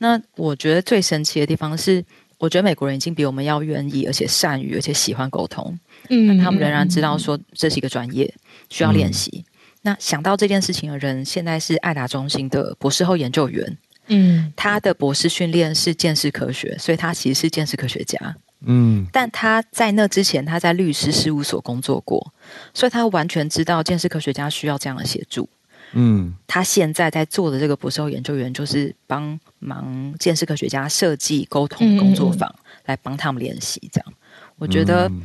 [0.05, 2.05] 那我觉得最神奇的地方是，
[2.37, 5.79] 我觉得美国人已经比我们要愿意，而且善于，而且喜欢沟通。
[6.11, 8.31] 嗯，但他们仍然知道说这是一个专业，
[8.69, 9.31] 需要练习。
[9.33, 9.45] 嗯、
[9.81, 13.79] 那想到这件事情的人，现在是爱达中心的博士后研究员。
[14.09, 18.37] 嗯，他的博士训练是见识科学，所以他其实是见识科学家。
[18.67, 22.33] 嗯，但他在那之前，他在律师事务所工作过，
[22.75, 25.49] 所以他完全知道见识科学家需要这样的协助。
[25.95, 33.81] 嗯，他现在在做的这个博士后研究员，就是帮忙建设科学家设计沟通工作坊，嗯、来帮他们练习。
[33.93, 34.13] 这样，
[34.59, 35.09] 我觉得。
[35.09, 35.23] 嗯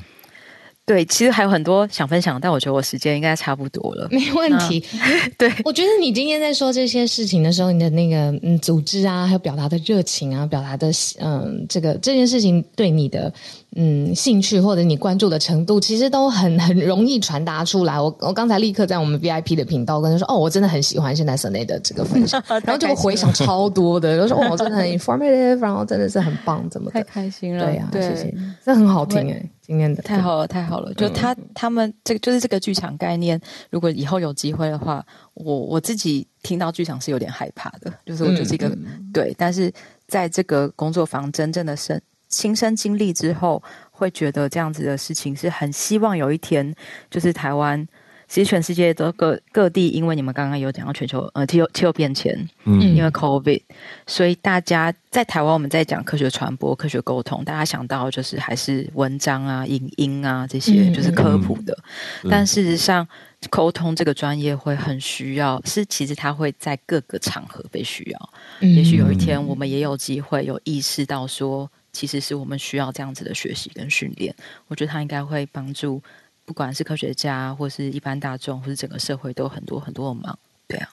[0.89, 4.07] 对，其实还有很多想分享，但我觉得我时间应该差不多了。
[4.09, 4.83] 没问题。
[5.37, 10.89] 对，我觉得你今天在说这些事情的时候，你的那个嗯组织啊，还有表达的热情啊，表达的
[11.19, 13.31] 嗯这个这件事情对你的
[13.75, 17.99] 嗯兴趣或者你关注的程度，其实都很 很容易传达出来。
[17.99, 27.65] 我我刚才立刻在我们 VIP 的频道跟他说，哦，我真的很喜欢现在 Sunday 的这个分享， 然后就回想超多的，都说哦， 真的很 informative，然后真的是很棒，怎么太开心了？
[27.65, 29.49] 对呀、啊，对谢谢，这很好听哎。
[29.61, 30.91] 今天的太好了，太好了！
[30.95, 33.39] 就他他们这个就是这个剧场概念，
[33.69, 35.05] 如果以后有机会的话，
[35.35, 39.71] 我我自己听到剧场是有点害怕的，就是我觉得这个、嗯、对，但是
[40.07, 43.61] 在这个工作坊真正的身亲身经历之后，
[43.91, 46.73] 会觉得这样子的事情是很希望有一天，
[47.09, 47.85] 就是台湾。
[48.31, 52.31] 其实全世界都各各地，因为你们刚刚有讲到全球呃气候气候变迁，
[52.65, 53.59] 嗯，因为 COVID，
[54.05, 61.75] 所以大家在台湾我们在讲科学传播、科学沟通，大家想到就是还是文章啊、影音啊这些，就是科普的。
[62.23, 63.07] 嗯、但事实上，
[63.49, 68.29] 沟通这个专业会很需要，是其实它会在各个场合被需要。
[68.59, 71.67] 嗯、也许有一天我们也有机会有意识到说，
[71.99, 74.33] 其实是我们需要这样子的学习跟训练。
[74.69, 76.01] 我觉得它应该会帮助。
[76.45, 80.39] 不管是科学家，或是一般大众，或是整个社会，都有很多很多的忙。
[80.67, 80.89] 对啊，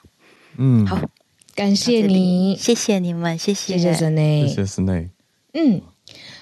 [0.57, 0.99] 嗯，好，
[1.55, 5.09] 感谢你，谢谢你们，谢谢，谢谢 Sunday，谢谢 Sunday。
[5.53, 5.81] 嗯，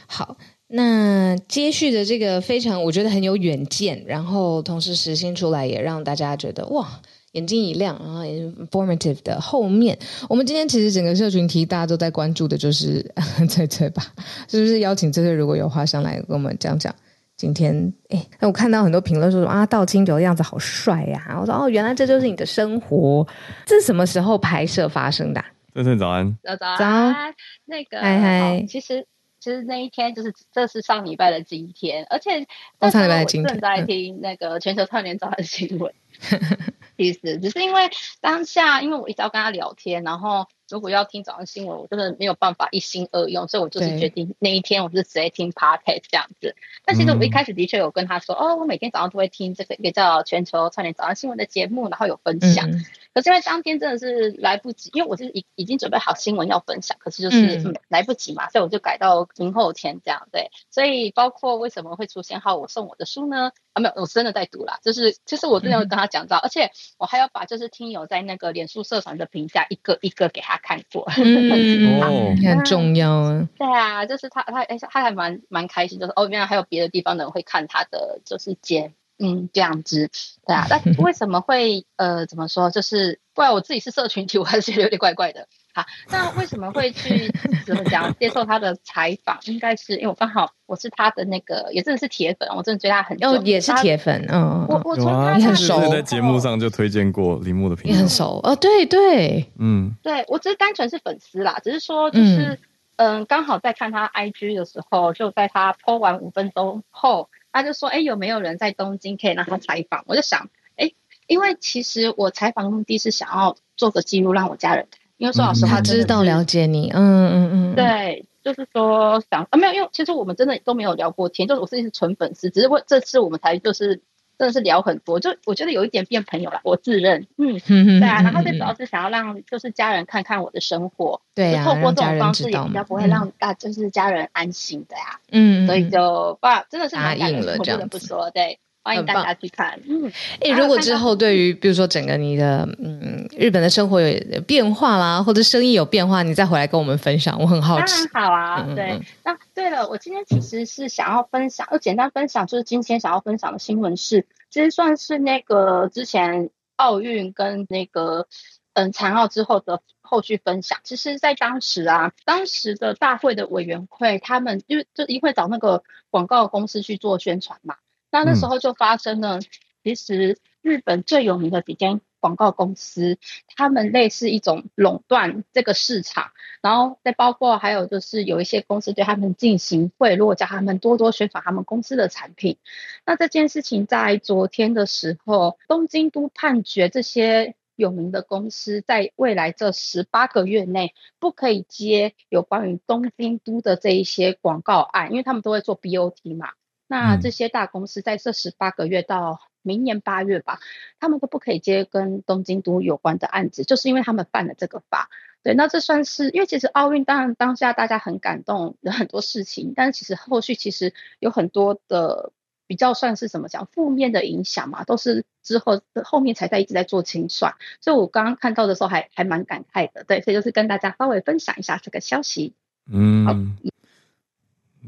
[0.05, 0.35] 好，
[0.67, 6.99] 那接续的这个非常，我觉得很有远见，然后同时实行出来，也让大家觉得哇，
[7.35, 13.05] 眼睛一亮啊，informative 的后面，我们今天其实整个社群题大家都在关注的就是
[13.49, 14.03] 翠翠吧，
[14.49, 16.93] 是不是邀请翠翠如果有话上来跟我们讲讲？
[17.37, 21.37] 今天，哎，那我看到很多评论说说啊，倒清酒的样子好帅呀、啊！
[21.41, 23.27] 我说哦，原来这就是你的生活。
[23.65, 25.45] 这是什么时候拍摄发生的、啊？
[25.75, 27.35] 早晨早安，早早安。
[27.65, 28.65] 那个，嗨嗨。
[28.69, 29.05] 其实
[29.41, 32.47] 其实那一天就是这是上礼拜的今天，而且
[32.89, 35.91] 上礼拜的今天正在听那个全球串联早安新闻。
[36.97, 37.89] 其实只是因为
[38.21, 40.47] 当下，因为我一直要跟他聊天，然后。
[40.67, 46.55] 如果要听早上新闻，我真的没有办法一心二用，所以我就是决定那一天我是直接听 podcast 这样子。
[46.83, 52.71] 但其实我一开始的确有跟他说，哦，我每天早上都会听这个一个叫全球串联早上新闻的节目，然后有分享。
[52.71, 60.27] 嗯可是因为当天真的是来不及，因为我是已已经准备好新闻要分享，可是就是、嗯、来不及嘛，所以我就改到明后天这样。
[60.33, 63.51] 对，所以包括为什么会出现好我送我的书呢？
[63.75, 64.79] 啊，没有，我真的在读啦。
[64.81, 71.07] 就是就是我真的有跟他讲到，嗯、 而且我还要把就是听友在那个脸书社团的评价一个一个给他看过。
[71.23, 73.47] 嗯，哦，很重要啊。
[73.57, 78.93] 对啊，就是他他哎，他还蛮蛮开心，就是哦，原来还有别的地方的人会看他的就是节。
[79.17, 80.09] 嗯，这样子，
[80.45, 82.69] 对啊，那 为什么会呃，怎么说？
[82.69, 85.47] 就是，不然我自己是社群体，我还是觉得有点怪怪的。
[85.75, 87.29] 好，那为什么会去
[87.65, 89.37] 怎么讲接受他的采访？
[89.45, 93.29] 应该是因为我刚好我是他的那个，也真的是铁粉，我真的追他很久。
[93.29, 102.57] 哦，也是铁粉，嗯，我我从他很熟，在节目上就推荐过铃木的评论，你很熟哦，对对，嗯，对我只是单纯是粉丝啦，只是说就是
[102.95, 107.29] 嗯，刚好在看他 IG 的时候，就在他 po 完五分钟后。
[107.57, 110.91] 他就说：“哎，有没有人在东京可以让他采访？”我就想：“哎，
[111.25, 114.99] 因为其实我采访的目的是想要做个记录，让我家人看。
[115.25, 124.01] 因为说老实话，知道了解你，嗯嗯嗯，对，就是说想啊，没有，因为其实我们真的都没有聊过天，就是我自己是纯粉丝，只是为这次我们才就是。”
[124.37, 127.57] 真的是聊很多，就我觉得有一点变朋友了，我自认，嗯，
[128.01, 138.59] 对啊，然后最主要是想要让就是家人看看我的生活，对呀、啊，透过这种方式也比较不会让大就是家人安心的呀，嗯，所以就哇，真的是蛮感人的，我不得不说，对。
[138.85, 139.79] 欢迎大家去看。
[139.89, 148.07] 嗯，哎，如果之后对于比如说整个你的嗯日本的生活有变化啦，或者生意有变化，你再回来跟我们分享，我很好奇。
[148.13, 149.01] 当然好啊，嗯、对。
[149.23, 158.27] 那对了，我今天其实是想要分享，要简单分享，就是今天想要分享的新闻是，其实算是那个之前奥运跟那个
[158.73, 160.77] 嗯残奥之后的后续分享。
[160.83, 167.77] 其实，在当时啊，当时的大会的委员会，他们就就一会找那个广告公司去做宣传嘛。
[168.15, 169.41] 那那时候就发生了，
[169.83, 173.17] 其实日本最有名的几间广告公司，
[173.57, 182.57] 他们类似一种垄断这个市场，然后再包括还有就是有一些公司对他们进行贿赂，叫他们多多宣传他们公司的产品。
[183.05, 196.53] 那这件事情在昨天的时候，东京都判决这些有名的公司，在未来这十八个月内不可以接有关于东京都的这一些广告案，因为他们都会做 BOT 嘛。
[196.87, 200.59] 那这些大公司在这十八个月到明年八月吧，
[200.99, 205.09] 他们都不可以接跟东京都有关的案子，就是因为他们犯了这个法。
[205.41, 212.31] 对，那这算是因为其实奥运当然当下大家很感动，有很多事情，但是其实后续其实有很多的
[212.67, 217.55] 比较算是怎么讲负面的影响嘛，都是之后后面才在一直在做清算。
[217.79, 222.53] 所以我刚刚看到的时候还还蛮感慨的，对，所以就是跟大家稍微分享一下这个消息。
[222.91, 223.25] 嗯。
[223.25, 223.33] 好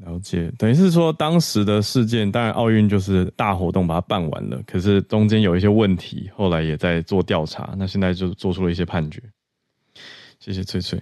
[0.05, 9.21] 了解，等于是说当时的事件，当然奥运就是大活动把它办完了，可是中间有一些问题，后来也在做调查，那现在就做出了一些判决。
[10.39, 11.01] 谢谢翠翠。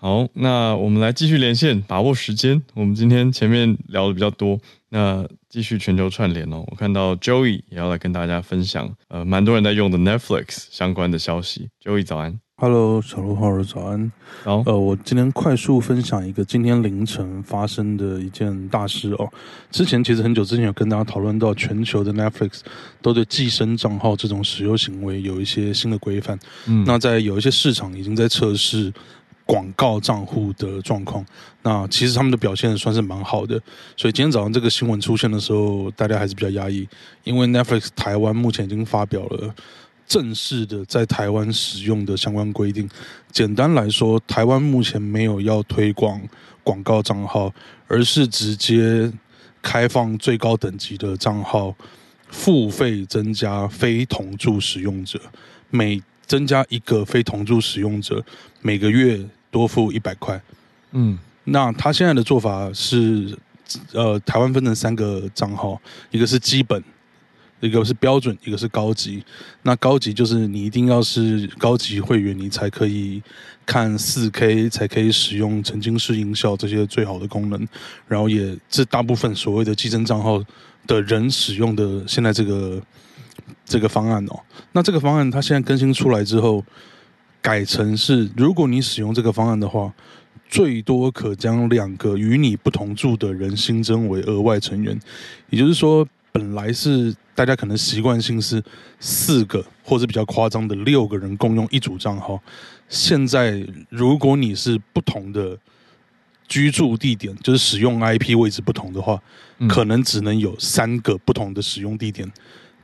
[0.00, 2.62] 好，那我们来继续连线，把握时间。
[2.74, 4.58] 我们今天前面聊的比较多，
[4.90, 6.64] 那继续全球串联哦。
[6.68, 11.68] 我看到 Joey 也要来跟大家分享，呃，蛮多人在用的 Netflix 相关的消息。
[11.82, 12.38] Joey 早安。
[12.60, 14.10] Hello，小鹿浩儿早安。
[14.42, 19.32] 好，呃，我今天快速分享一个今天凌晨发生的一件大事哦。
[19.70, 22.62] 之前其实很久之前有跟大家讨论到，全球的 Netflix
[23.00, 26.36] 都对寄生账号这种使用行为有一些新的规范。
[26.66, 28.92] 嗯，那在有一些市场已经在测试
[29.46, 31.24] 广告账户的状况。
[31.62, 33.54] 那其实他们的表现算是蛮好的。
[33.96, 36.88] 所以今天早上这个新闻出现的时候，大家还是比较压抑，
[37.22, 39.54] 因为 Netflix 台湾目前已经发表了。
[40.08, 42.88] 正式的在台湾使用的相关规定，
[43.30, 46.18] 简单来说，台湾目前没有要推广
[46.64, 47.52] 广告账号，
[47.86, 49.12] 而是直接
[49.60, 51.74] 开放最高等级的账号，
[52.30, 55.20] 付费增加非同住使用者，
[55.68, 58.24] 每增加一个非同住使用者，
[58.62, 60.40] 每个月多付一百块。
[60.92, 63.36] 嗯，那他现在的做法是，
[63.92, 65.78] 呃，台湾分成三个账号，
[66.10, 66.82] 一个是基本。
[67.60, 69.22] 一个是标准，一个是高级。
[69.62, 73.22] 那高级就是你一定要是高级会员，你才可以
[73.66, 77.66] 看四 K，才可以使用沉浸式音效这些最好的功能。
[78.06, 80.42] 然后也是大部分所谓的寄生账号
[80.86, 82.80] 的人使用的现在这个
[83.64, 84.40] 这个方案哦。
[84.72, 86.64] 那这个方案它现在更新出来之后，
[87.42, 89.92] 改成是如果你使用这个方案的话，
[90.48, 94.98] 最多可将两个与你不同住的人新增为额外成员。
[95.50, 97.14] 也就是说，本来是。
[97.38, 98.60] 大家可能习惯性是
[98.98, 102.42] 四个，或者比较夸张的六个人共用一组账号。
[102.88, 105.56] 现在，如果你是不同的
[106.48, 109.22] 居住地点，就是使用 IP 位置不同的话，
[109.58, 112.28] 嗯、可能只能有三个不同的使用地点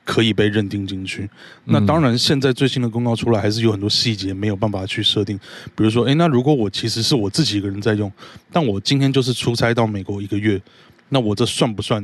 [0.04, 1.28] 可以被认定进去。
[1.64, 5.36] 嗯、那当然，现在最新的公告出来，还是有很多细节没有办法去设定。
[5.74, 8.08] 比如说，诶，那如果我其实是我自己一个人在用，
[8.52, 10.62] 但我今天就是出差到美国一个月，
[11.08, 12.00] 那我这算不算？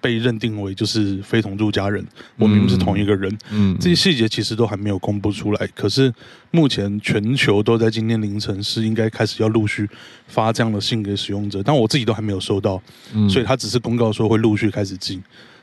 [0.00, 2.04] 被认定为就是非同住家人，
[2.36, 5.66] 我明明是同一个人，嗯，这些细节其实都还没有公布出来。
[5.68, 6.12] 可是
[6.50, 9.88] 目前全球都在今天凌晨是应该开始要陆续
[10.26, 12.82] 发这样的信给使用者，但我自己都还没有收到，
[13.28, 15.20] 所以他只是公告说会陆续开始寄。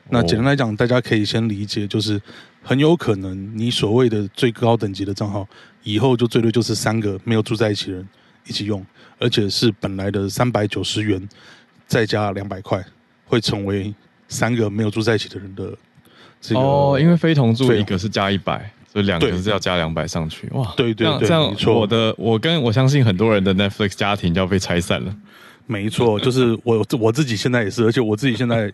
[0.10, 2.22] 那简单来讲，大家可以先理解，就是
[2.62, 5.48] 很有可能你所谓的最高等级的账号，
[5.84, 8.08] 以后就最多就是三个没有住在一起的人
[8.46, 8.86] 一起用，
[9.18, 11.28] 而且是本来的三百九十元
[11.88, 12.86] 再加两百块，
[13.26, 13.94] 会成为。
[14.28, 15.74] 三个没有住在一起的人的
[16.42, 20.48] 这个哦，因为非同住一个是加一百，所以两个是要加两百上去。
[20.52, 25.16] 哇，对对对，这样，这样我的我跟我相信很多人的 Netflix 家庭就要被拆散了。
[25.66, 28.72] 没错， 就是我我自己现在也是，而且我自己现在，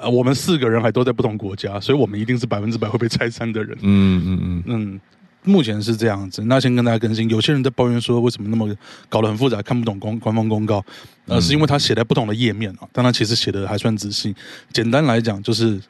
[0.00, 3.76] 呃，我们四个人还都在不同国家，所以我们一定是百分之百会被拆散的人。
[3.82, 5.00] 嗯嗯嗯嗯。
[5.42, 7.28] 目前是这样子，那先跟大家更新。
[7.30, 8.68] 有些人在抱怨说，为什么那么
[9.08, 10.84] 搞得很复杂，看不懂公官方公告？
[11.26, 14.34] 呃，是因为他写在不同的页面啊，但他其实写的还算仔细。
[14.72, 15.80] 简单来讲，就是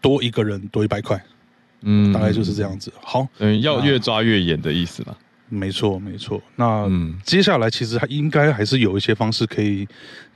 [0.00, 1.22] 多一个人多一百块，
[1.82, 2.92] 嗯，大概就是这样子。
[3.00, 5.16] 好，嗯，要越抓越严的意思了。
[5.48, 6.42] 没错，没错。
[6.56, 6.90] 那
[7.22, 9.86] 接下来其实还应该还是有一些方式可以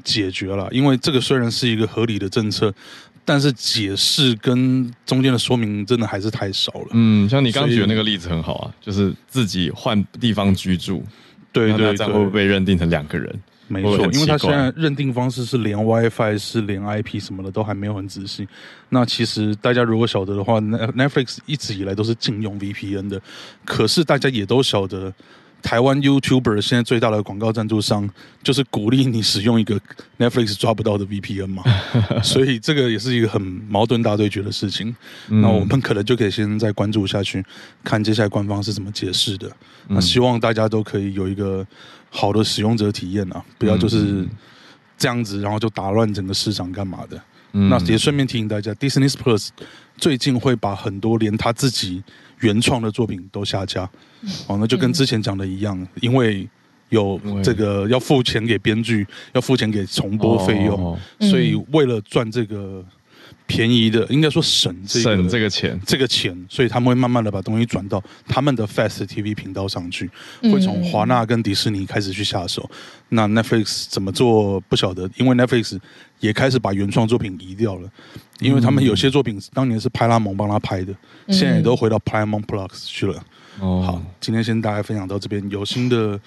[0.05, 2.73] 解决了，因为这个虽然是一个合理的政策。
[3.31, 6.89] 但是解释跟中间的说明真的还是太少了。
[6.95, 11.01] 嗯，像你刚举的那个例子很好啊，就是自己换地方居住，
[11.53, 13.41] 对对对，会被认定成两个人？
[13.69, 18.49] 没错，因为他现在认定方式是连 WiFi 是连 IP 什么的都还没有很仔细。
[18.89, 23.23] 那其实大家如果晓得的话，Netflix 一直以来都是禁用 VPN 的，
[23.65, 25.15] 可是大家也都晓得。
[25.63, 28.09] 台湾 YouTuber 现在最大的广告赞助商
[28.43, 29.81] 就是鼓励你使用一个
[30.19, 31.63] Netflix 抓不到的 VPN 嘛，
[32.23, 34.95] 所以这个也是一个很矛盾大对决的事情。
[35.29, 37.45] 那我们可能就可以先再关注下去，
[37.85, 39.51] 看接下来官方是怎么解释的。
[39.89, 41.67] 那希望大家都可以有一个
[42.09, 44.27] 好的使用者体验啊，不要就是
[44.97, 47.21] 这样子，然后就打乱整个市场干嘛的。
[47.53, 49.49] 嗯、那也顺便提醒大家，Disney Plus
[49.97, 52.01] 最近会把很多连他自己
[52.41, 53.89] 原创的作品都下架。
[54.23, 56.49] 嗯、哦，那就跟之前讲的一样，嗯、因为
[56.91, 62.85] 有这个要付钱给编剧，要付钱给重播费用，哦、所以为了赚这个。
[63.51, 70.09] 便宜的，应该说省这个省这个钱，这个钱，所以他们会慢慢的把东西转到他们的 Fast TV 频道上去，
[70.43, 72.71] 会从华纳跟迪士尼开始去下手。
[73.09, 75.77] 那 Netflix 怎么做不晓得，因为 Netflix
[76.21, 77.91] 也开始把原创作品移掉了，
[78.39, 80.95] 因为他们有些作品当年是派拉蒙帮他拍的，
[81.27, 83.21] 现在也都回到 Paramount Plus 去了。
[83.59, 86.21] 哦，好，今天先大家分享到这边，有新的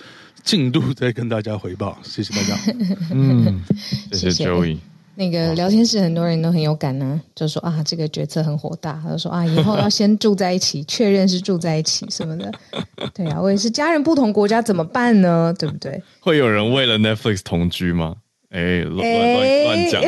[0.44, 2.60] 进度再跟大家回报，谢谢大家。
[3.12, 3.64] 嗯，
[4.12, 4.93] 谢谢 Joey。
[5.16, 12.52] 那个聊天室很多人都很有感呢、啊，就说啊，这个决策很火大，他就说啊， 以后要先住在一起，确认是住在一起什么的。
[13.14, 15.54] 对啊，我也是家人不同国家怎么办呢？
[15.58, 16.02] 对不对？
[16.20, 18.16] 会有人为了 Netflix 同居吗？
[18.50, 20.02] 哎，乱乱乱讲。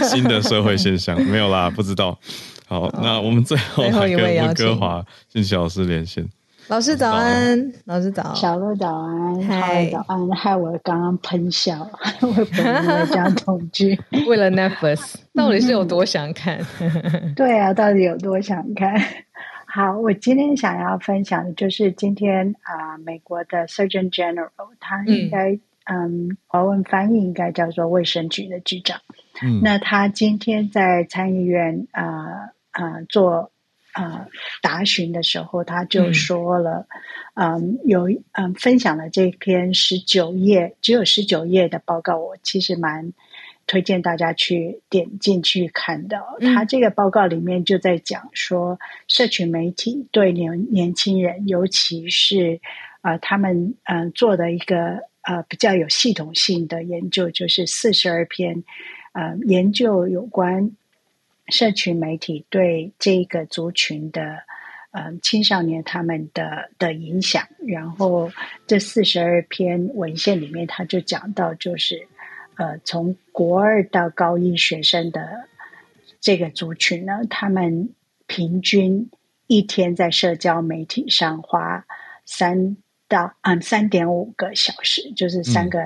[0.08, 2.18] 新的社会现象没有啦，不知道。
[2.66, 6.28] 好，好那我们最后来跟温哥华信息老师连线。
[6.68, 11.88] 老师早安，老师早，小鹿早安，嗨早安，害我刚刚喷笑，
[12.20, 13.96] 我本来讲同居，
[14.26, 16.58] 为了 Netflix，到底是有多想看？
[17.36, 19.00] 对啊，到底有多想看？
[19.64, 24.50] 好，我今天想要分享的就是今天啊、呃，美国的 Surgeon General，
[24.80, 28.98] 他应该嗯，华、嗯、文翻译应该叫做卫生局的局长。
[29.40, 32.02] 嗯，那他今天在参议院啊
[32.72, 33.52] 啊、呃呃、做。
[33.96, 34.28] 呃，
[34.60, 36.86] 答询的时候，他就说了，
[37.32, 43.14] 嗯，嗯有嗯分享了这篇十九页，只有十九页的报告，我其实蛮
[43.66, 46.18] 推荐大家去点进去看的。
[46.40, 48.78] 嗯、他这个报告里面就在讲说，
[49.08, 52.60] 社群媒体对年年轻人，尤其是
[53.00, 58.62] 呃他们嗯、呃、做的一个呃比较有系统性的研究，就是四十二篇
[59.14, 60.72] 呃研究有关。
[61.48, 64.38] 社群媒体对这个族群的，
[64.90, 68.30] 呃，青少年他们的的影响，然后
[68.66, 72.08] 这四十二篇文献里面，他就讲到，就是，
[72.56, 75.48] 呃，从国二到高一学生的
[76.20, 77.90] 这个族群呢，他们
[78.26, 79.08] 平均
[79.46, 81.86] 一天在社交媒体上花
[82.24, 82.76] 三
[83.06, 85.78] 到嗯三点五个小时，就是三个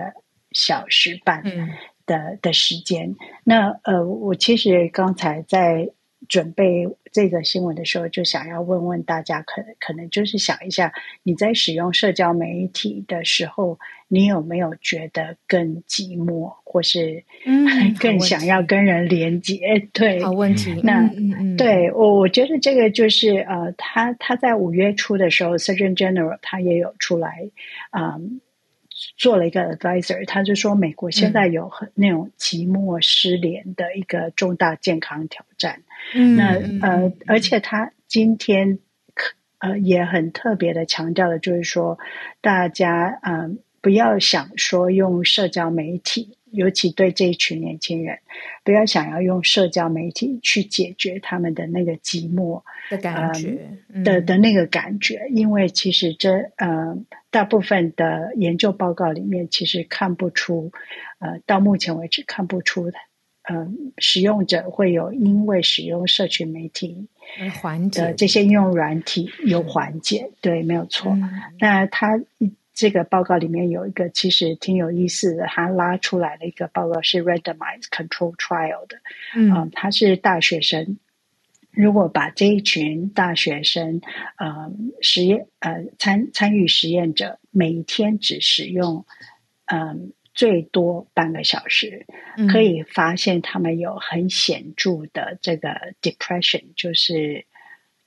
[0.52, 1.42] 小时半。
[1.44, 1.68] 嗯嗯
[2.10, 5.88] 的的时间，那呃，我其实刚才在
[6.28, 10.92] 准备这个新闻的时候，就想要问问大家，可可能就是想一下，
[11.22, 17.22] 你在使用社交媒体的时候，你有没有觉得更寂寞，或是
[18.00, 19.60] 更想要跟人连接？
[19.74, 20.80] 嗯、对，好问题。
[20.82, 27.48] 那嗯嗯对我，我觉得这个就是呃，他他在五月初的时候，Surgeon General 他也有出来，
[27.96, 28.40] 嗯。
[29.20, 35.82] 做了一个 advisor，他就说美国现在有很那种寂寞失联的一个重大健康挑战。
[36.14, 38.78] 嗯，那呃，而且他今天
[39.58, 41.98] 呃也很特别的强调的，就是说
[42.40, 43.50] 大家嗯、呃、
[43.80, 46.36] 不要想说用社交媒体。
[46.52, 48.18] 尤其对这一群年轻人，
[48.64, 52.60] 不要想要用社交媒体去解决他们的那个寂寞
[52.90, 56.98] 的感觉、嗯、的的那个感觉，因为其实这呃
[57.30, 60.72] 大部分的研究报告里面其实看不出，
[61.20, 62.98] 呃到目前为止看不出的，
[63.44, 63.68] 呃
[63.98, 67.06] 使用者会有因为使用社群媒体
[67.62, 71.12] 缓解这些应用软体有缓解，对，没有错。
[71.12, 72.20] 嗯、那他。
[72.80, 78.96] 这个报告里面有一个其实挺有意思的，他拉出来的一个报告是 randomized control trial 的，
[79.34, 80.96] 嗯、呃，他是大学生，
[81.72, 84.00] 如果把这一群大学生，
[84.38, 84.72] 呃，
[85.02, 89.04] 实验呃参参与实验者每一天只使用，
[89.66, 89.96] 嗯、呃，
[90.32, 92.06] 最多半个小时，
[92.38, 95.68] 嗯、可以发现他们有很显著的这个
[96.00, 97.44] depression，就是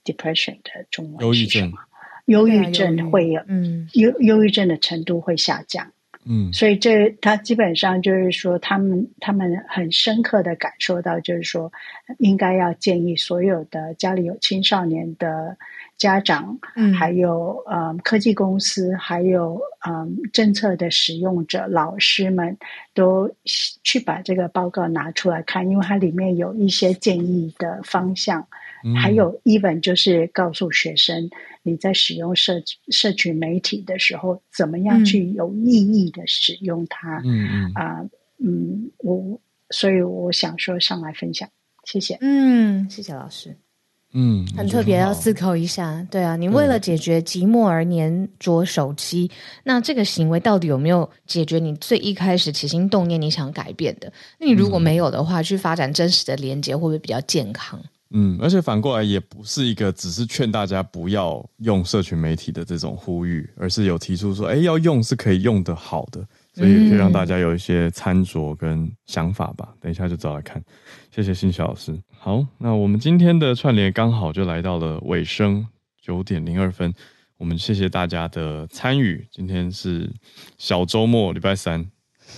[0.04, 1.78] depression 的中文是什么？
[2.26, 5.92] 忧郁症会有，嗯，忧忧郁症的程度会下降，
[6.24, 11.70] 嗯，所以这他基本上就是说，他们他们很深刻的感受到，就是说，
[12.18, 15.56] 应该要建议所有的家里有青少年的
[15.98, 22.56] 家长，嗯，还有呃科技公司，还有嗯政策的使用者、老师们，
[22.94, 23.30] 都
[23.82, 28.46] 去把这个报告拿出来看，因为它里面有一些建议的方向。
[29.00, 31.30] 还有，even 就是告诉学生，
[31.64, 37.20] 你在使用社社群媒体的时候，怎么样去有意义的使用它？
[37.24, 38.00] 嗯啊，
[38.38, 39.40] 嗯，嗯，我
[39.70, 41.48] 所以我想说上来分享，
[41.84, 42.18] 谢谢。
[42.20, 43.56] 嗯，谢谢老师。
[44.16, 46.06] 嗯，很特别，要思考一下。
[46.08, 49.28] 对啊，你为了解决寂寞而黏着手机，
[49.64, 54.12] 那这个行为到底有没有解决你最一开始起心动念你想改变的？
[54.38, 57.82] 那你如果没有的话，嗯、去发展真实的连接，会不会比较健康？
[58.16, 69.74] 嗯，而且反过来也不是一个只是劝大家不要用社群媒体的这种呼吁，而是有提出说，哎，要用是可以用的好的，所以可以让大家有一些参酌跟想法吧。
[69.80, 70.62] 等一下就找来看。
[71.10, 72.00] 谢谢新小老师。
[72.16, 75.66] 好，那我们今天的串联刚好就来到了尾声，
[76.00, 76.94] 九点零二分。
[77.36, 79.26] 我们谢谢大家的参与。
[79.32, 80.08] 今天是
[80.56, 81.84] 小周末，礼拜三，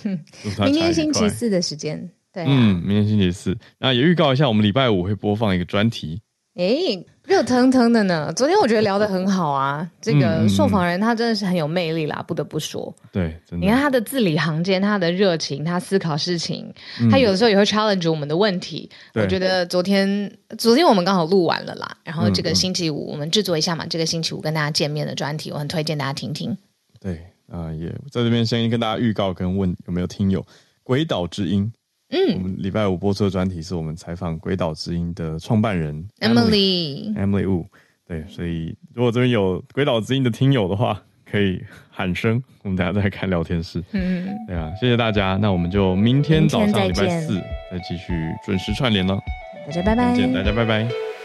[0.02, 2.15] 明天星期四的时间。
[2.36, 6.20] 对啊、嗯，明天星期四，那也预告一下，我们礼拜五会播放一个专题。
[6.56, 8.30] 诶，热腾腾的呢！
[8.36, 12.94] 昨天我觉得聊得很好啊， 这个受访人他真的是很有魅力啦，不得不说。
[13.10, 16.70] 对，你看他的字里行间，他的热情，他思考事情，
[17.00, 18.90] 嗯、他有的时候也会 challenge 我们的问题。
[19.14, 26.54] 我觉得昨天，昨天我们刚好录完了啦，然后这个星期五我们制作一下嘛，这个星期五跟大家见面的专题，我很推荐大家听听。
[27.00, 27.18] 对
[27.50, 30.40] 啊，也在这边先跟大家预告跟问有没有听友
[30.82, 31.70] 《鬼岛之音》。
[32.10, 37.66] 嗯，我们礼拜五播出的专题是我们采访《鬼岛之音》的创办人 Emily Emily Wu。
[38.06, 43.82] 对，所以如果这边有《鬼岛之音》的听友的话，可以喊声，我们等下再看聊天室。
[43.90, 47.34] 嗯，对啊，谢谢大家，那我们就明天早上礼拜四
[47.70, 48.12] 再继续
[48.44, 49.18] 准时串联了。
[49.66, 51.15] 大家拜拜，再见，大家拜拜。